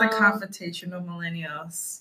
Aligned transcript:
the 0.00 0.06
um, 0.06 0.12
confrontational 0.12 1.04
millennials. 1.04 2.00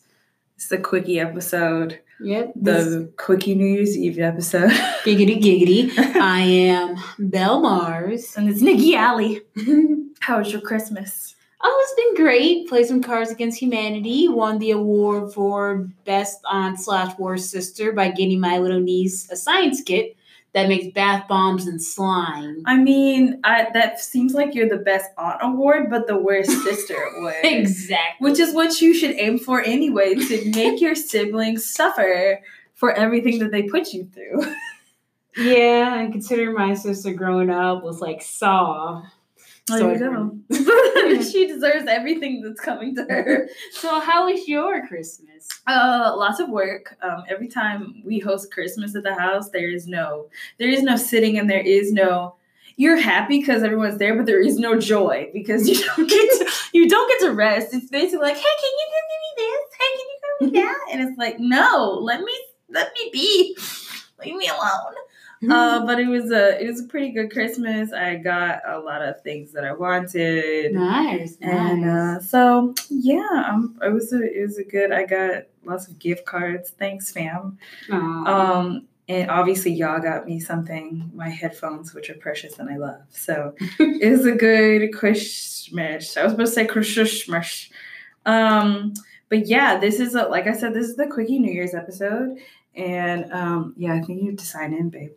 It's 0.55 0.69
the 0.69 0.79
quickie 0.79 1.19
episode. 1.19 1.99
Yep. 2.19 2.53
The 2.55 3.13
quickie 3.17 3.53
New 3.53 3.67
Year's 3.67 3.95
Eve 3.95 4.19
episode. 4.19 4.71
giggity 5.03 5.39
giggity. 5.39 5.95
I 6.15 6.39
am 6.41 6.95
Belle 7.19 7.61
Mars. 7.61 8.35
and 8.35 8.49
it's 8.49 8.61
Nikki 8.61 8.95
Alley. 8.95 9.41
How 10.19 10.39
was 10.39 10.51
your 10.51 10.61
Christmas? 10.61 11.35
Oh, 11.63 11.83
it's 11.83 11.95
been 12.17 12.25
great. 12.25 12.67
Played 12.67 12.87
some 12.87 13.03
Cards 13.03 13.29
Against 13.29 13.61
Humanity. 13.61 14.27
Won 14.27 14.57
the 14.57 14.71
award 14.71 15.33
for 15.33 15.87
Best 16.05 16.39
Aunt 16.45 16.79
slash 16.79 17.17
Worst 17.19 17.51
Sister 17.51 17.91
by 17.91 18.09
getting 18.09 18.39
my 18.39 18.57
little 18.57 18.79
niece 18.79 19.29
a 19.31 19.35
science 19.35 19.81
kit 19.81 20.16
that 20.57 20.67
makes 20.67 20.87
bath 20.87 21.27
bombs 21.27 21.67
and 21.67 21.79
slime. 21.79 22.63
I 22.65 22.77
mean, 22.77 23.39
I, 23.43 23.67
that 23.73 23.99
seems 23.99 24.33
like 24.33 24.55
you're 24.55 24.67
the 24.67 24.77
best 24.77 25.07
aunt 25.15 25.37
award, 25.39 25.87
but 25.91 26.07
the 26.07 26.17
worst 26.17 26.49
sister 26.63 26.95
award. 26.95 27.35
exactly. 27.43 28.27
Which 28.27 28.39
is 28.39 28.55
what 28.55 28.81
you 28.81 28.95
should 28.95 29.11
aim 29.11 29.37
for 29.37 29.61
anyway, 29.61 30.15
to 30.15 30.51
make 30.55 30.81
your 30.81 30.95
siblings 30.95 31.63
suffer 31.71 32.41
for 32.73 32.91
everything 32.91 33.37
that 33.37 33.51
they 33.51 33.63
put 33.63 33.93
you 33.93 34.09
through. 34.13 34.51
Yeah, 35.39 35.99
and 35.99 36.11
considering 36.11 36.55
my 36.55 36.73
sister 36.73 37.13
growing 37.13 37.51
up 37.51 37.83
was 37.83 38.01
like 38.01 38.23
Saw. 38.23 39.03
There 39.67 39.79
So 39.79 39.91
you 39.91 39.99
go. 39.99 40.37
she 41.21 41.47
deserves 41.47 41.85
everything 41.87 42.41
that's 42.41 42.61
coming 42.61 42.95
to 42.95 43.03
her. 43.03 43.49
So 43.71 43.99
how 43.99 44.31
was 44.31 44.47
your 44.47 44.87
Christmas? 44.87 45.47
Uh, 45.65 46.13
lots 46.15 46.39
of 46.39 46.49
work. 46.49 46.95
Um, 47.01 47.23
every 47.29 47.47
time 47.47 48.01
we 48.05 48.19
host 48.19 48.51
Christmas 48.51 48.95
at 48.95 49.03
the 49.03 49.15
house, 49.15 49.49
there 49.49 49.69
is 49.69 49.87
no, 49.87 50.29
there 50.57 50.69
is 50.69 50.83
no 50.83 50.95
sitting, 50.95 51.37
and 51.37 51.49
there 51.49 51.61
is 51.61 51.91
no. 51.91 52.35
You're 52.79 52.97
happy 52.97 53.39
because 53.39 53.63
everyone's 53.63 53.97
there, 53.97 54.15
but 54.15 54.27
there 54.27 54.39
is 54.39 54.59
no 54.59 54.79
joy 54.79 55.31
because 55.33 55.67
you 55.67 55.83
don't 55.83 56.07
get 56.07 56.29
to, 56.39 56.51
you 56.73 56.87
don't 56.87 57.09
get 57.09 57.27
to 57.27 57.33
rest. 57.33 57.73
It's 57.73 57.89
basically 57.89 58.19
like, 58.19 58.35
hey, 58.35 58.41
can 58.41 58.71
you 58.71 58.87
give 58.93 59.07
me 59.23 59.43
this? 59.43 59.77
Hey, 59.79 59.97
can 59.97 60.05
you 60.05 60.19
give 60.21 60.53
me 60.53 60.59
that? 60.61 60.79
And 60.91 61.01
it's 61.09 61.17
like, 61.17 61.39
no, 61.39 61.97
let 62.01 62.21
me 62.21 62.33
let 62.69 62.91
me 62.93 63.09
be, 63.11 63.57
leave 64.23 64.35
me 64.35 64.47
alone. 64.47 64.93
Uh, 65.49 65.85
but 65.85 65.99
it 65.99 66.07
was 66.07 66.31
a 66.31 66.59
it 66.59 66.67
was 66.67 66.81
a 66.81 66.85
pretty 66.85 67.11
good 67.11 67.31
Christmas. 67.31 67.93
I 67.93 68.15
got 68.15 68.61
a 68.67 68.79
lot 68.79 69.01
of 69.03 69.21
things 69.21 69.51
that 69.51 69.63
I 69.63 69.71
wanted. 69.73 70.73
nice, 70.73 71.37
And 71.41 71.81
nice. 71.83 72.23
uh, 72.23 72.25
so 72.25 72.73
yeah, 72.89 73.43
um, 73.47 73.77
it 73.83 73.93
was 73.93 74.11
a 74.13 74.21
it 74.23 74.41
was 74.41 74.57
a 74.57 74.63
good. 74.63 74.91
I 74.91 75.05
got 75.05 75.43
lots 75.63 75.87
of 75.87 75.99
gift 75.99 76.25
cards. 76.25 76.71
Thanks, 76.71 77.11
fam. 77.11 77.59
Aw. 77.91 78.25
Um, 78.25 78.87
and 79.09 79.29
obviously 79.29 79.71
y'all 79.71 80.01
got 80.01 80.25
me 80.25 80.39
something. 80.39 81.11
My 81.13 81.29
headphones, 81.29 81.93
which 81.93 82.09
are 82.09 82.15
precious 82.15 82.57
and 82.59 82.69
I 82.69 82.77
love. 82.77 83.01
So 83.09 83.53
it 83.79 84.11
was 84.11 84.25
a 84.25 84.31
good 84.33 84.91
Christmas. 84.91 86.17
I 86.17 86.23
was 86.23 86.31
supposed 86.33 86.53
to 86.55 86.61
say 86.61 86.65
Christmas. 86.65 87.69
Um, 88.25 88.93
but 89.29 89.47
yeah, 89.47 89.77
this 89.79 89.99
is 89.99 90.15
a 90.15 90.23
like 90.23 90.47
I 90.47 90.53
said, 90.53 90.73
this 90.73 90.87
is 90.87 90.95
the 90.95 91.07
quickie 91.07 91.39
New 91.39 91.51
Year's 91.51 91.73
episode, 91.73 92.37
and 92.75 93.31
um, 93.31 93.73
yeah, 93.77 93.93
I 93.93 94.01
think 94.01 94.21
you 94.21 94.29
have 94.31 94.39
to 94.39 94.45
sign 94.45 94.73
in, 94.73 94.89
babe. 94.89 95.11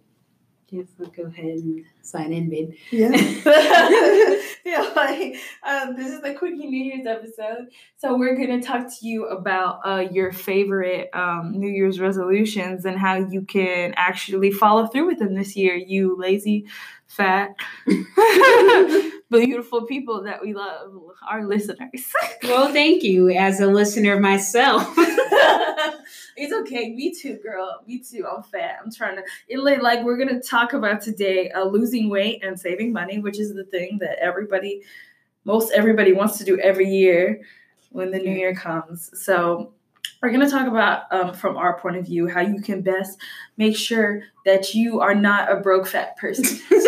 Yes, 0.72 0.86
let's 0.98 1.16
go 1.16 1.24
ahead 1.24 1.44
and 1.46 1.84
sign 2.00 2.32
in, 2.32 2.48
babe. 2.48 2.74
Yeah. 2.92 3.10
yeah, 4.64 4.92
like 4.96 5.36
um, 5.66 5.96
this 5.96 6.12
is 6.12 6.20
the 6.22 6.32
Quickie 6.34 6.68
New 6.68 6.84
Year's 6.84 7.06
episode. 7.06 7.68
So 7.96 8.16
we're 8.16 8.36
gonna 8.36 8.62
talk 8.62 8.86
to 8.86 9.06
you 9.06 9.26
about 9.26 9.80
uh, 9.84 10.06
your 10.12 10.30
favorite 10.30 11.10
um, 11.12 11.52
New 11.56 11.68
Year's 11.68 11.98
resolutions 11.98 12.84
and 12.84 12.96
how 12.96 13.16
you 13.16 13.42
can 13.42 13.94
actually 13.96 14.52
follow 14.52 14.86
through 14.86 15.06
with 15.06 15.18
them 15.18 15.34
this 15.34 15.56
year. 15.56 15.74
You 15.74 16.16
lazy, 16.16 16.66
fat, 17.08 17.50
beautiful 19.30 19.86
people 19.86 20.22
that 20.22 20.40
we 20.40 20.54
love, 20.54 20.92
our 21.28 21.44
listeners. 21.46 22.12
Well, 22.44 22.72
thank 22.72 23.02
you. 23.02 23.30
As 23.30 23.60
a 23.60 23.66
listener 23.66 24.20
myself, 24.20 24.96
it's 26.40 26.52
okay. 26.52 26.90
Me 26.94 27.14
too, 27.14 27.38
girl. 27.42 27.82
Me 27.86 27.98
too. 27.98 28.26
I'm 28.26 28.42
fat. 28.42 28.78
I'm 28.82 28.90
trying 28.90 29.16
to. 29.16 29.22
It 29.48 29.58
like, 29.58 30.02
we're 30.02 30.16
gonna 30.16 30.40
talk 30.40 30.72
about 30.72 31.00
today 31.00 31.50
uh, 31.50 31.64
losing 31.64 32.08
weight 32.08 32.42
and 32.42 32.58
saving 32.58 32.92
money, 32.92 33.18
which 33.18 33.38
is 33.38 33.54
the 33.54 33.64
thing 33.64 33.98
that 34.00 34.18
everybody, 34.18 34.82
most 35.44 35.72
everybody 35.72 36.12
wants 36.12 36.38
to 36.38 36.44
do 36.44 36.58
every 36.58 36.88
year 36.88 37.40
when 37.90 38.10
the 38.10 38.18
new 38.18 38.32
year 38.32 38.54
comes. 38.54 39.10
So 39.22 39.74
we're 40.22 40.32
gonna 40.32 40.50
talk 40.50 40.66
about 40.66 41.12
um, 41.12 41.34
from 41.34 41.56
our 41.56 41.78
point 41.78 41.96
of 41.96 42.06
view 42.06 42.26
how 42.28 42.40
you 42.40 42.60
can 42.60 42.82
best 42.82 43.18
make 43.56 43.76
sure 43.76 44.22
that 44.44 44.74
you 44.74 45.00
are 45.00 45.14
not 45.14 45.50
a 45.50 45.56
broke 45.56 45.86
fat 45.86 46.16
person 46.16 46.58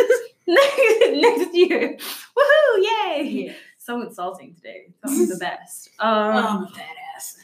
next 0.47 1.55
year. 1.55 1.97
Woohoo! 2.37 2.83
Yay! 2.83 3.57
So 3.79 4.01
insulting 4.01 4.55
today. 4.55 4.93
So 5.07 5.27
the 5.27 5.39
best. 5.39 5.91
Um, 5.99 6.09
I'm 6.09 6.63
a 6.65 6.69
fat 6.69 6.83
ass. 6.83 7.02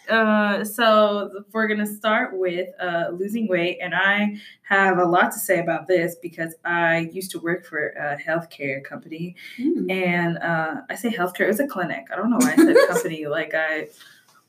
Uh, 0.09 0.65
so 0.65 1.44
we're 1.53 1.69
gonna 1.69 1.87
start 1.87 2.39
with 2.39 2.69
uh, 2.81 3.09
losing 3.12 3.47
weight, 3.49 3.78
and 3.83 3.94
I 3.94 4.37
have 4.62 4.99
a 4.99 5.05
lot 5.05 5.33
to 5.33 5.39
say 5.39 5.59
about 5.61 5.87
this 5.87 6.16
because 6.22 6.55
I 6.65 7.11
used 7.12 7.31
to 7.33 7.39
work 7.41 7.65
for 7.66 7.88
a 7.91 8.17
healthcare 8.17 8.83
company, 8.83 9.37
Mm. 9.59 9.91
and 9.91 10.38
uh, 10.38 10.83
I 10.91 10.94
say 10.94 11.11
healthcare, 11.11 11.49
it's 11.49 11.61
a 11.61 11.67
clinic. 11.67 12.06
I 12.12 12.17
don't 12.17 12.31
know 12.31 12.38
why 12.38 12.53
I 12.53 12.56
said 12.56 12.77
company. 12.88 13.27
Like 13.27 13.55
I, 13.55 13.88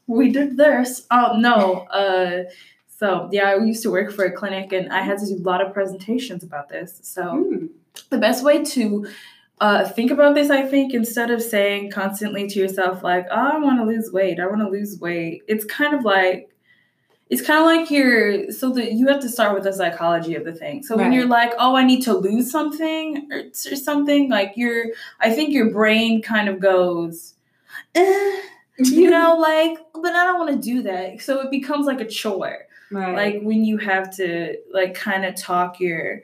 we 0.07 0.31
did 0.31 0.57
this. 0.57 1.05
Oh 1.11 1.35
no. 1.37 1.81
Uh, 2.01 2.43
so 2.87 3.29
yeah, 3.31 3.49
I 3.49 3.55
used 3.63 3.83
to 3.83 3.91
work 3.91 4.11
for 4.11 4.25
a 4.25 4.31
clinic, 4.31 4.71
and 4.73 4.91
I 4.91 5.01
had 5.01 5.19
to 5.19 5.25
do 5.25 5.35
a 5.35 5.45
lot 5.51 5.61
of 5.65 5.73
presentations 5.73 6.43
about 6.43 6.69
this. 6.69 6.99
So 7.03 7.23
Mm. 7.23 7.69
the 8.09 8.17
best 8.17 8.43
way 8.43 8.63
to 8.63 9.07
uh, 9.59 9.87
think 9.87 10.11
about 10.11 10.35
this, 10.35 10.49
I 10.49 10.65
think, 10.65 10.93
instead 10.93 11.31
of 11.31 11.41
saying 11.41 11.91
constantly 11.91 12.47
to 12.47 12.59
yourself, 12.59 13.03
like, 13.03 13.25
oh, 13.29 13.51
I 13.53 13.59
want 13.59 13.79
to 13.79 13.85
lose 13.85 14.11
weight, 14.11 14.39
I 14.39 14.47
want 14.47 14.61
to 14.61 14.69
lose 14.69 14.99
weight, 14.99 15.43
it's 15.47 15.65
kind 15.65 15.93
of 15.93 16.03
like, 16.03 16.49
it's 17.29 17.41
kind 17.41 17.59
of 17.59 17.65
like 17.65 17.91
you're, 17.91 18.51
so 18.51 18.71
that 18.71 18.93
you 18.93 19.07
have 19.07 19.19
to 19.21 19.29
start 19.29 19.53
with 19.53 19.63
the 19.63 19.73
psychology 19.73 20.33
of 20.35 20.45
the 20.45 20.53
thing. 20.53 20.81
So 20.81 20.97
when 20.97 21.11
you're 21.11 21.27
like, 21.27 21.53
oh, 21.59 21.75
I 21.75 21.83
need 21.83 22.01
to 22.03 22.13
lose 22.13 22.51
something 22.51 23.27
or, 23.31 23.43
or 23.71 23.75
something, 23.75 24.29
like 24.29 24.53
you're, 24.55 24.85
I 25.19 25.31
think 25.31 25.53
your 25.53 25.69
brain 25.69 26.23
kind 26.23 26.49
of 26.49 26.59
goes, 26.59 27.35
eh, 27.93 28.41
you 28.79 29.09
know, 29.11 29.35
like, 29.35 29.77
but 29.93 30.15
I 30.15 30.25
don't 30.25 30.39
want 30.39 30.51
to 30.55 30.69
do 30.69 30.81
that. 30.83 31.21
So 31.21 31.41
it 31.41 31.51
becomes 31.51 31.85
like 31.85 32.01
a 32.01 32.07
chore 32.07 32.65
right. 32.91 33.15
like 33.15 33.41
when 33.41 33.63
you 33.63 33.77
have 33.77 34.15
to 34.17 34.57
like 34.71 34.93
kind 34.93 35.25
of 35.25 35.35
talk 35.35 35.79
your 35.79 36.21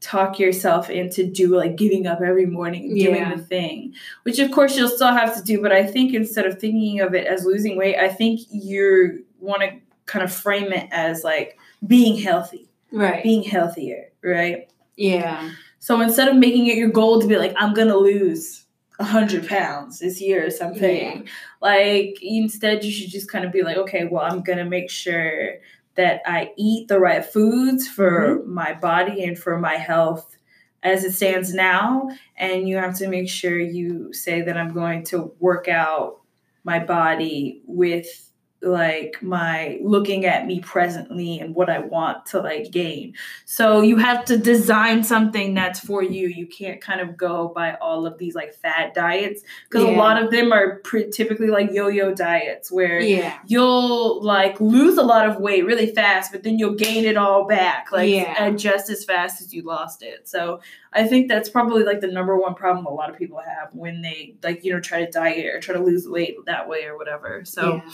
talk 0.00 0.38
yourself 0.38 0.88
into 0.88 1.26
do 1.26 1.54
like 1.54 1.76
getting 1.76 2.06
up 2.06 2.20
every 2.22 2.46
morning 2.46 2.84
and 2.84 2.98
doing 2.98 3.16
Yeah. 3.16 3.34
the 3.34 3.42
thing 3.42 3.94
which 4.22 4.38
of 4.38 4.50
course 4.50 4.76
you'll 4.76 4.88
still 4.88 5.12
have 5.12 5.36
to 5.36 5.42
do 5.42 5.60
but 5.60 5.72
i 5.72 5.84
think 5.86 6.14
instead 6.14 6.46
of 6.46 6.58
thinking 6.58 7.00
of 7.00 7.14
it 7.14 7.26
as 7.26 7.44
losing 7.44 7.76
weight 7.76 7.98
i 7.98 8.08
think 8.08 8.40
you 8.50 9.24
want 9.40 9.60
to 9.62 9.72
kind 10.06 10.24
of 10.24 10.32
frame 10.32 10.72
it 10.72 10.88
as 10.90 11.22
like 11.22 11.58
being 11.86 12.16
healthy 12.16 12.66
right. 12.92 13.22
being 13.22 13.42
healthier 13.42 14.10
right 14.22 14.70
yeah. 14.96 15.50
so 15.78 16.00
instead 16.00 16.28
of 16.28 16.36
making 16.36 16.66
it 16.66 16.76
your 16.76 16.90
goal 16.90 17.20
to 17.20 17.26
be 17.26 17.36
like 17.36 17.54
i'm 17.58 17.74
gonna 17.74 17.96
lose 17.96 18.64
100 18.96 19.46
pounds 19.48 19.98
this 19.98 20.20
year 20.20 20.46
or 20.46 20.50
something 20.50 21.28
like 21.60 22.18
instead 22.22 22.84
you 22.84 22.90
should 22.90 23.10
just 23.10 23.30
kind 23.30 23.44
of 23.44 23.52
be 23.52 23.62
like 23.62 23.76
okay 23.76 24.04
well 24.06 24.24
i'm 24.24 24.42
gonna 24.42 24.64
make 24.64 24.90
sure 24.90 25.54
that 25.96 26.22
i 26.26 26.52
eat 26.56 26.88
the 26.88 26.98
right 26.98 27.24
foods 27.24 27.88
for 27.88 28.36
mm-hmm. 28.38 28.52
my 28.52 28.72
body 28.72 29.24
and 29.24 29.38
for 29.38 29.58
my 29.58 29.76
health 29.76 30.36
as 30.82 31.04
it 31.04 31.12
stands 31.12 31.52
now. 31.52 32.08
And 32.36 32.66
you 32.66 32.78
have 32.78 32.96
to 32.98 33.08
make 33.08 33.28
sure 33.28 33.58
you 33.58 34.12
say 34.12 34.42
that 34.42 34.56
i'm 34.56 34.72
going 34.72 35.04
to 35.04 35.34
work 35.38 35.68
out 35.68 36.20
my 36.64 36.78
body 36.78 37.62
with 37.66 38.29
like 38.62 39.16
my 39.22 39.78
looking 39.82 40.26
at 40.26 40.46
me 40.46 40.60
presently 40.60 41.38
and 41.38 41.54
what 41.54 41.70
i 41.70 41.78
want 41.78 42.26
to 42.26 42.38
like 42.40 42.70
gain 42.70 43.14
so 43.46 43.80
you 43.80 43.96
have 43.96 44.22
to 44.22 44.36
design 44.36 45.02
something 45.02 45.54
that's 45.54 45.80
for 45.80 46.02
you 46.02 46.28
you 46.28 46.46
can't 46.46 46.78
kind 46.80 47.00
of 47.00 47.16
go 47.16 47.48
by 47.54 47.72
all 47.76 48.06
of 48.06 48.18
these 48.18 48.34
like 48.34 48.52
fad 48.52 48.92
diets 48.92 49.42
because 49.68 49.82
a 49.84 49.90
lot 49.92 50.22
of 50.22 50.30
them 50.30 50.52
are 50.52 50.76
pre- 50.80 51.10
typically 51.10 51.46
like 51.46 51.70
yo-yo 51.72 52.14
diets 52.14 52.70
where 52.70 53.00
Yeah. 53.00 53.38
you'll 53.46 54.22
like 54.22 54.60
lose 54.60 54.98
a 54.98 55.02
lot 55.02 55.26
of 55.28 55.40
weight 55.40 55.64
really 55.64 55.86
fast 55.94 56.30
but 56.30 56.42
then 56.42 56.58
you'll 56.58 56.74
gain 56.74 57.06
it 57.06 57.16
all 57.16 57.46
back 57.46 57.90
like 57.90 58.10
Yeah. 58.10 58.50
just 58.50 58.90
as 58.90 59.04
fast 59.06 59.40
as 59.40 59.54
you 59.54 59.62
lost 59.62 60.02
it 60.02 60.28
so 60.28 60.60
i 60.92 61.06
think 61.06 61.28
that's 61.28 61.48
probably 61.48 61.82
like 61.82 62.00
the 62.00 62.08
number 62.08 62.36
one 62.36 62.54
problem 62.54 62.84
a 62.84 62.92
lot 62.92 63.08
of 63.08 63.16
people 63.16 63.38
have 63.40 63.74
when 63.74 64.02
they 64.02 64.34
like 64.42 64.64
you 64.64 64.72
know 64.72 64.80
try 64.80 65.02
to 65.02 65.10
diet 65.10 65.46
or 65.46 65.60
try 65.60 65.74
to 65.74 65.82
lose 65.82 66.06
weight 66.06 66.36
that 66.44 66.68
way 66.68 66.84
or 66.84 66.98
whatever 66.98 67.42
so 67.46 67.76
yeah. 67.76 67.90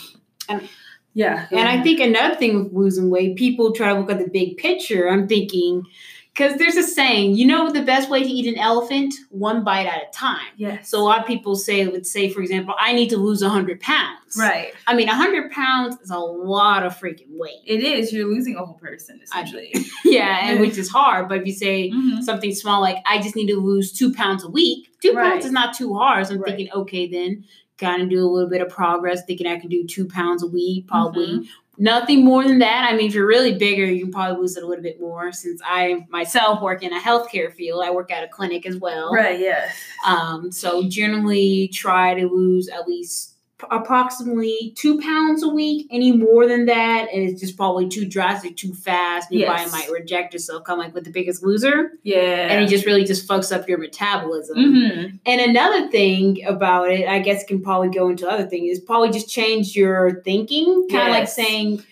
Yeah, 1.15 1.47
And 1.51 1.67
I 1.67 1.83
think 1.83 1.99
another 1.99 2.35
thing 2.35 2.63
with 2.63 2.73
losing 2.75 3.09
weight, 3.09 3.37
people 3.37 3.73
try 3.73 3.95
to 3.95 3.99
look 3.99 4.11
at 4.11 4.19
the 4.19 4.29
big 4.29 4.59
picture. 4.59 5.09
I'm 5.09 5.27
thinking, 5.27 5.87
because 6.37 6.59
there's 6.59 6.77
a 6.77 6.83
saying, 6.83 7.35
you 7.35 7.47
know, 7.47 7.71
the 7.73 7.83
best 7.83 8.11
way 8.11 8.23
to 8.23 8.29
eat 8.29 8.47
an 8.47 8.59
elephant, 8.61 9.15
one 9.31 9.65
bite 9.65 9.87
at 9.87 10.03
a 10.09 10.13
time. 10.13 10.47
yes 10.57 10.89
So 10.91 11.01
a 11.01 11.05
lot 11.05 11.21
of 11.21 11.27
people 11.27 11.57
say, 11.57 11.87
would 11.87 12.07
say, 12.07 12.29
for 12.29 12.41
example, 12.43 12.75
I 12.79 12.93
need 12.93 13.09
to 13.11 13.17
lose 13.17 13.43
100 13.43 13.81
pounds. 13.81 14.37
right 14.39 14.73
I 14.87 14.95
mean, 14.95 15.07
100 15.07 15.51
pounds 15.51 15.97
is 16.03 16.11
a 16.11 16.19
lot 16.19 16.85
of 16.85 16.95
freaking 16.99 17.29
weight. 17.31 17.61
it 17.65 17.83
is 17.83 18.13
you're 18.13 18.29
losing 18.29 18.57
a 18.57 18.65
whole 18.65 18.75
person 18.75 19.19
essentially 19.23 19.73
yeah, 20.05 20.49
and 20.51 20.61
which 20.61 20.77
is 20.77 20.91
hard. 20.91 21.29
But 21.29 21.39
if 21.41 21.47
you 21.47 21.53
say 21.55 21.91
Mhm. 21.91 22.23
something 22.23 22.55
small 22.55 22.81
like, 22.83 22.99
I 23.07 23.21
just 23.23 23.35
need 23.37 23.47
to 23.49 23.57
lose 23.61 23.93
two 23.93 24.13
pounds 24.13 24.45
a 24.45 24.49
week, 24.51 24.89
two 25.01 25.13
Right. 25.13 25.33
pounds 25.33 25.47
is 25.47 25.53
not 25.53 25.75
too 25.75 25.95
hard. 25.95 26.27
So 26.27 26.35
I'm 26.35 26.41
Right. 26.41 26.49
thinking, 26.57 26.73
okay, 26.75 27.07
then 27.09 27.45
kind 27.79 28.03
of 28.03 28.09
do 28.09 28.25
a 28.25 28.29
little 28.29 28.49
bit 28.49 28.61
of 28.63 28.69
progress, 28.71 29.23
thinking 29.27 29.47
I 29.47 29.59
can 29.59 29.69
do 29.69 29.85
two 29.87 30.07
pounds 30.07 30.43
a 30.43 30.47
week, 30.47 30.87
probably 30.87 31.27
Mhm. 31.27 31.47
Nothing 31.79 32.25
more 32.25 32.45
than 32.45 32.59
that. 32.59 32.89
I 32.91 32.97
mean, 32.97 33.09
if 33.09 33.15
you're 33.15 33.27
really 33.27 33.55
bigger, 33.55 33.85
you 33.85 34.05
can 34.05 34.13
probably 34.13 34.41
lose 34.41 34.57
it 34.57 34.63
a 34.63 34.67
little 34.67 34.83
bit 34.83 35.01
more. 35.01 35.33
Since 35.33 35.61
I 35.65 36.05
myself 36.09 36.63
work 36.63 36.83
in 36.83 36.93
a 36.93 37.01
healthcare 37.01 37.53
field, 37.53 37.83
I 37.85 37.91
work 37.91 38.11
at 38.11 38.25
a 38.25 38.29
clinic 38.29 38.67
as 38.67 38.77
well. 38.77 39.13
Right, 39.13 39.41
yeah. 39.41 39.71
Um, 40.07 40.51
so 40.51 40.89
generally 40.89 41.69
try 41.69 42.15
to 42.15 42.27
lose 42.27 42.69
at 42.69 42.87
least 42.87 43.36
approximately 43.71 44.75
two 44.77 45.01
pounds 45.01 45.43
a 45.43 45.49
week. 45.49 45.87
Any 45.91 46.13
more 46.13 46.47
than 46.47 46.67
that, 46.67 47.09
and 47.13 47.23
it's 47.29 47.41
just 47.41 47.57
probably 47.57 47.89
too 47.89 48.05
drastic, 48.07 48.57
too 48.57 48.75
fast. 48.75 49.31
Your 49.33 49.43
Yes. 49.43 49.71
body 49.71 49.71
might 49.71 49.91
reject 49.91 50.33
yourself, 50.35 50.65
kind 50.65 50.79
of 50.81 50.85
like 50.87 50.95
with 50.95 51.05
the 51.05 51.11
biggest 51.11 51.43
loser, 51.43 51.93
Yeah. 52.03 52.49
and 52.51 52.63
it 52.65 52.69
just 52.69 52.85
really 52.85 53.05
just 53.05 53.27
fucks 53.27 53.55
up 53.55 53.69
your 53.69 53.79
metabolism. 53.79 54.57
Mhm. 54.59 55.19
And 55.25 55.41
another 55.41 55.89
thing 55.89 56.45
about 56.45 56.91
it, 56.91 57.09
I 57.09 57.19
guess 57.21 57.45
can 57.45 57.63
probably 57.63 57.89
go 57.89 58.09
into 58.09 58.29
other 58.29 58.45
things, 58.47 58.79
is 58.79 58.85
probably 58.85 59.11
just 59.11 59.29
change 59.31 59.75
your 59.75 60.21
thinking. 60.25 60.87
Kind 60.91 61.09
of 61.09 61.15
like 61.15 61.29
saying, 61.29 61.83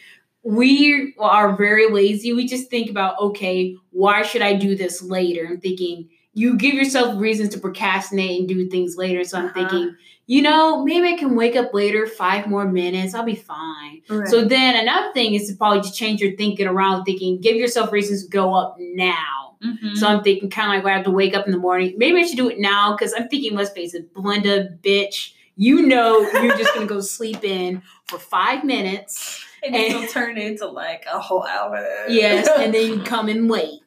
we 0.43 1.15
are 1.19 1.57
very 1.57 1.91
lazy. 1.91 2.35
We 2.35 2.47
just 2.47 2.69
think 2.69 2.91
about, 2.91 3.19
okay, 3.19 3.75
why 3.91 4.21
should 4.23 4.43
I 4.43 4.53
do 4.53 4.75
this 4.77 5.03
later? 5.03 5.47
I'm 5.49 5.61
thinking, 5.61 6.11
you 6.35 6.57
give 6.57 6.75
yourself 6.75 7.19
reasons 7.21 7.51
to 7.55 7.59
procrastinate 7.61 8.41
and 8.41 8.49
do 8.49 8.69
things 8.69 8.97
later. 8.97 9.25
So 9.25 9.39
I'm 9.39 9.47
Uh-huh. 9.47 9.55
thinking, 9.69 9.97
you 10.27 10.43
know, 10.43 10.83
maybe 10.85 11.07
I 11.09 11.17
can 11.17 11.37
wake 11.37 11.55
up 11.57 11.73
later, 11.73 12.07
five 12.07 12.47
more 12.47 12.65
minutes, 12.67 13.15
I'll 13.15 13.25
be 13.25 13.35
fine. 13.37 14.03
Right. 14.09 14.27
So 14.29 14.45
then 14.45 14.75
another 14.77 15.13
thing 15.13 15.35
is 15.35 15.49
to 15.49 15.55
probably 15.55 15.81
just 15.81 15.97
change 15.97 16.21
your 16.21 16.35
thinking 16.37 16.67
around, 16.67 17.05
thinking, 17.05 17.41
give 17.41 17.57
yourself 17.57 17.93
reasons 17.93 18.25
to 18.25 18.31
go 18.31 18.53
up 18.55 18.77
now. 18.79 19.57
Mhm. 19.65 19.97
So 19.97 20.07
I'm 20.09 20.23
thinking 20.25 20.51
kind 20.51 20.71
of 20.71 20.75
like 20.77 20.85
when 20.85 20.93
I 20.93 20.97
have 20.97 21.05
to 21.07 21.11
wake 21.13 21.35
up 21.37 21.47
in 21.47 21.53
the 21.53 21.59
morning. 21.59 21.95
Maybe 21.97 22.19
I 22.19 22.25
should 22.27 22.37
do 22.37 22.49
it 22.49 22.59
now 22.59 22.97
because 22.97 23.15
I'm 23.17 23.29
thinking, 23.29 23.55
let's 23.55 23.71
face 23.71 23.95
it, 23.95 24.13
Belinda, 24.13 24.71
bitch, 24.83 25.33
you 25.57 25.83
know 25.87 26.21
you're 26.43 26.57
just 26.57 26.75
gonna 26.75 26.87
go 26.87 27.01
sleep 27.19 27.45
in 27.45 27.81
for 28.07 28.19
five 28.19 28.65
minutes. 28.65 29.41
and 29.65 29.75
and- 29.75 29.85
it'll 29.95 30.07
turn 30.09 30.37
into 30.37 30.67
like 30.67 31.05
a 31.11 31.19
whole 31.21 31.45
hour. 31.45 31.87
Yes, 32.09 32.49
and 32.59 32.75
then 32.75 32.87
you 32.99 33.03
come 33.03 33.29
in 33.31 33.47
late. 33.49 33.81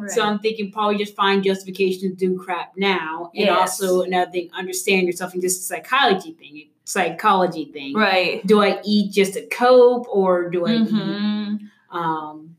Right. 0.00 0.10
So 0.10 0.22
I'm 0.22 0.38
thinking 0.38 0.72
probably 0.72 0.96
just 0.98 1.14
find 1.14 1.42
justification 1.44 2.10
to 2.10 2.14
do 2.16 2.38
crap 2.38 2.72
now. 2.76 3.30
And 3.34 3.44
Yes. 3.46 3.80
also 3.82 4.02
another 4.02 4.30
thing, 4.30 4.50
understand 4.56 5.06
yourself 5.06 5.32
and 5.34 5.42
just 5.42 5.60
a 5.60 5.64
psychology 5.64 6.32
thing. 6.32 6.68
Psychology 6.84 7.66
thing. 7.66 7.94
right. 7.94 8.44
Do 8.46 8.62
I 8.62 8.80
eat 8.84 9.12
just 9.12 9.34
to 9.34 9.46
cope 9.46 10.06
or 10.10 10.50
do 10.50 10.66
I 10.66 10.72
eat 10.74 10.88
Mhm. 10.88 11.60
um 11.90 12.56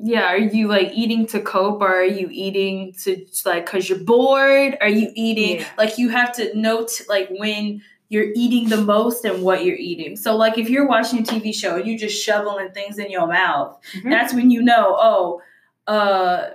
Yeah, 0.00 0.26
are 0.28 0.38
you 0.38 0.68
like 0.68 0.92
eating 0.94 1.26
to 1.28 1.40
cope 1.40 1.80
or 1.82 1.88
are 2.02 2.04
you 2.04 2.28
eating 2.30 2.92
to 3.02 3.26
like 3.44 3.66
cuz 3.66 3.88
you're 3.88 3.98
bored? 3.98 4.78
Are 4.80 4.88
you 4.88 5.10
eating 5.16 5.56
Yeah. 5.58 5.66
like 5.76 5.98
you 5.98 6.08
have 6.10 6.30
to 6.36 6.56
note 6.56 7.00
like 7.08 7.28
when 7.30 7.82
you're 8.08 8.30
eating 8.36 8.68
the 8.70 8.76
most 8.94 9.24
and 9.24 9.42
what 9.42 9.64
you're 9.64 9.76
eating. 9.76 10.14
So 10.16 10.36
like 10.36 10.56
if 10.56 10.70
you're 10.70 10.86
watching 10.86 11.18
a 11.18 11.22
TV 11.22 11.52
show 11.52 11.76
and 11.76 11.86
you 11.86 11.98
just 11.98 12.16
shoveling 12.24 12.70
things 12.70 12.98
in 12.98 13.10
your 13.10 13.26
mouth, 13.26 13.76
Mhm. 13.96 14.10
that's 14.10 14.32
when 14.32 14.50
you 14.50 14.62
know, 14.62 14.96
oh, 14.98 15.42
uh 15.88 16.50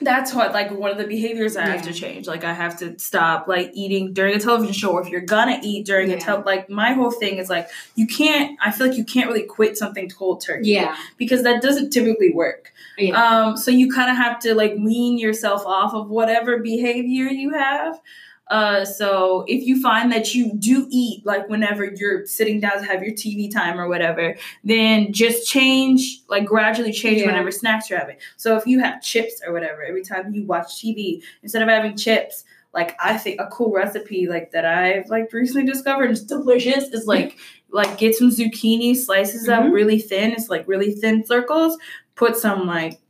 that's 0.00 0.34
what 0.34 0.52
like 0.52 0.70
one 0.70 0.90
of 0.90 0.98
the 0.98 1.06
behaviors 1.06 1.56
I 1.56 1.66
have 1.66 1.82
to 1.82 1.92
change. 1.92 2.26
Like 2.26 2.44
I 2.44 2.52
have 2.52 2.78
to 2.80 2.98
stop 2.98 3.48
like 3.48 3.70
eating 3.74 4.12
during 4.12 4.34
a 4.34 4.38
television 4.38 4.74
show. 4.74 4.90
Or 4.92 5.00
if 5.02 5.08
you're 5.08 5.20
gonna 5.22 5.58
eat 5.62 5.86
during 5.86 6.10
a 6.10 6.14
Yeah. 6.14 6.18
tel 6.18 6.42
like 6.44 6.68
my 6.68 6.92
whole 6.92 7.10
thing 7.10 7.38
is 7.38 7.48
like 7.48 7.68
you 7.94 8.06
can't. 8.06 8.58
I 8.62 8.72
feel 8.72 8.88
like 8.88 8.96
you 8.98 9.04
can't 9.04 9.26
really 9.28 9.44
quit 9.44 9.78
something 9.78 10.08
cold 10.10 10.42
turkey. 10.42 10.68
yeah. 10.70 10.96
because 11.16 11.42
that 11.44 11.62
doesn't 11.62 11.90
typically 11.90 12.30
work. 12.32 12.72
Yeah. 12.98 13.16
Um, 13.22 13.56
so 13.56 13.70
you 13.70 13.92
kind 13.92 14.10
of 14.10 14.16
have 14.16 14.38
to 14.40 14.54
like 14.54 14.74
wean 14.78 15.18
yourself 15.18 15.64
off 15.66 15.94
of 15.94 16.08
whatever 16.10 16.58
behavior 16.58 17.24
you 17.26 17.50
have. 17.54 18.00
Uh, 18.48 18.84
so 18.84 19.44
if 19.48 19.64
you 19.66 19.80
find 19.82 20.12
that 20.12 20.34
you 20.34 20.52
do 20.54 20.86
eat 20.90 21.24
like 21.26 21.48
whenever 21.48 21.84
you're 21.84 22.24
sitting 22.26 22.60
down 22.60 22.78
to 22.78 22.84
have 22.84 23.02
your 23.02 23.12
TV 23.12 23.50
time 23.52 23.80
or 23.80 23.88
whatever, 23.88 24.36
then 24.62 25.12
just 25.12 25.48
change, 25.48 26.20
like 26.28 26.44
gradually 26.46 26.92
change 26.92 27.20
Yeah. 27.20 27.26
whatever 27.26 27.50
snacks 27.50 27.90
you're 27.90 27.98
having. 27.98 28.16
So 28.36 28.56
if 28.56 28.66
you 28.66 28.78
have 28.80 29.02
chips 29.02 29.40
or 29.44 29.52
whatever, 29.52 29.82
every 29.82 30.02
time 30.04 30.32
you 30.32 30.44
watch 30.46 30.80
TV, 30.80 31.22
instead 31.42 31.62
of 31.62 31.68
having 31.68 31.96
chips, 31.96 32.44
like 32.72 32.94
I 33.02 33.16
think 33.16 33.40
a 33.40 33.46
cool 33.46 33.72
recipe 33.72 34.28
like 34.28 34.52
that 34.52 34.64
I've 34.64 35.08
like 35.08 35.32
recently 35.32 35.64
discovered 35.66 36.10
is 36.10 36.22
delicious 36.22 36.84
is 36.92 37.06
like 37.06 37.36
like 37.72 37.98
get 37.98 38.14
some 38.14 38.30
zucchini 38.30 38.94
slices 38.94 39.48
up 39.48 39.64
Mhm. 39.64 39.72
really 39.72 39.98
thin. 39.98 40.30
It's 40.32 40.48
like 40.48 40.68
really 40.68 40.92
thin 40.92 41.24
circles. 41.26 41.76
Put 42.14 42.36
some 42.36 42.66
like 42.66 43.00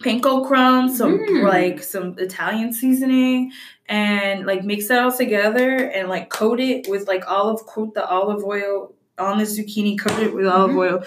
panko 0.00 0.46
crumbs, 0.46 0.96
some 0.98 1.18
Mm. 1.18 1.48
like 1.48 1.82
some 1.82 2.14
Italian 2.18 2.72
seasoning, 2.72 3.52
and 3.88 4.46
like 4.46 4.64
mix 4.64 4.88
that 4.88 5.02
all 5.02 5.12
together 5.12 5.76
and 5.76 6.08
like 6.08 6.28
coat 6.28 6.60
it 6.60 6.88
with 6.88 7.08
like 7.08 7.28
olive 7.30 7.64
coat 7.66 7.94
the 7.94 8.06
olive 8.06 8.44
oil 8.44 8.94
on 9.18 9.38
the 9.38 9.44
zucchini, 9.44 9.98
coat 9.98 10.20
it 10.22 10.32
with 10.34 10.46
olive 10.46 10.72
Mhm. 10.72 10.78
oil, 10.78 11.02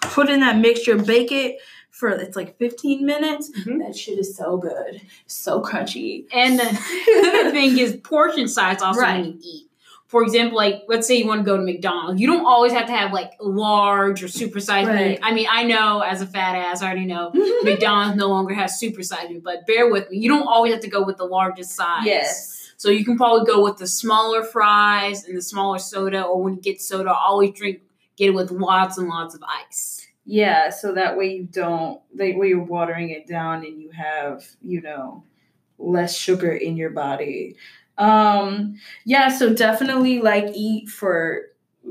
put 0.00 0.28
in 0.28 0.40
that 0.40 0.58
mixture, 0.58 0.96
bake 0.96 1.30
it 1.30 1.58
for 1.90 2.08
it's 2.08 2.34
like 2.36 2.58
15 2.58 3.06
minutes. 3.06 3.50
Mhm. 3.60 3.78
That 3.78 3.94
shit 3.96 4.18
is 4.18 4.36
so 4.36 4.56
good. 4.56 5.00
So 5.28 5.60
crunchy. 5.62 6.24
And 6.34 6.58
the 6.58 6.64
other 7.42 7.50
thing 7.52 7.78
is 7.78 7.96
portion 8.02 8.48
size 8.48 8.82
also 8.82 9.00
Right. 9.00 9.20
when 9.22 9.24
you 9.34 9.38
eat. 9.44 9.68
For 10.06 10.22
example, 10.22 10.56
like 10.56 10.84
let's 10.86 11.06
say 11.08 11.16
you 11.16 11.26
want 11.26 11.40
to 11.40 11.44
go 11.44 11.56
to 11.56 11.62
McDonald's, 11.62 12.20
you 12.20 12.26
don't 12.26 12.44
always 12.46 12.72
have 12.72 12.86
to 12.86 12.92
have 12.92 13.12
like 13.12 13.32
large 13.40 14.22
or 14.22 14.28
super 14.28 14.60
size 14.60 14.86
Right. 14.86 15.12
meat. 15.12 15.20
I 15.22 15.32
mean, 15.32 15.46
I 15.50 15.64
know 15.64 16.00
as 16.00 16.20
a 16.22 16.26
fat 16.26 16.54
ass, 16.56 16.82
I 16.82 16.86
already 16.86 17.06
know 17.06 17.30
McDonald's 17.62 18.16
no 18.16 18.28
longer 18.28 18.54
has 18.54 18.78
super 18.78 19.02
size 19.02 19.28
meat, 19.30 19.42
but 19.42 19.66
bear 19.66 19.90
with 19.90 20.10
me. 20.10 20.18
You 20.18 20.28
don't 20.28 20.46
always 20.46 20.72
have 20.72 20.82
to 20.82 20.90
go 20.90 21.02
with 21.04 21.16
the 21.16 21.24
largest 21.24 21.72
size. 21.72 22.04
yes. 22.04 22.50
So 22.76 22.90
you 22.90 23.04
can 23.04 23.16
probably 23.16 23.46
go 23.46 23.62
with 23.64 23.78
the 23.78 23.86
smaller 23.86 24.42
fries 24.44 25.24
and 25.24 25.36
the 25.36 25.42
smaller 25.42 25.78
soda, 25.78 26.22
or 26.22 26.42
when 26.42 26.54
you 26.56 26.60
get 26.60 26.82
soda, 26.82 27.12
always 27.12 27.52
drink 27.52 27.80
get 28.16 28.28
it 28.28 28.34
with 28.34 28.50
lots 28.50 28.98
and 28.98 29.08
lots 29.08 29.34
of 29.34 29.42
ice. 29.42 30.06
Yeah, 30.26 30.70
so 30.70 30.92
that 30.94 31.16
way 31.16 31.34
you 31.34 31.44
don't 31.44 32.00
that 32.16 32.36
way 32.36 32.48
you're 32.48 32.62
watering 32.62 33.10
it 33.10 33.26
down 33.26 33.64
and 33.64 33.80
you 33.80 33.90
have, 33.90 34.44
you 34.62 34.80
know, 34.82 35.24
less 35.78 36.16
sugar 36.16 36.52
in 36.52 36.76
your 36.76 36.90
body. 36.90 37.56
Um 37.98 38.76
yeah, 39.04 39.28
so 39.28 39.52
definitely 39.52 40.20
like 40.20 40.46
eat 40.54 40.88
for 40.88 41.42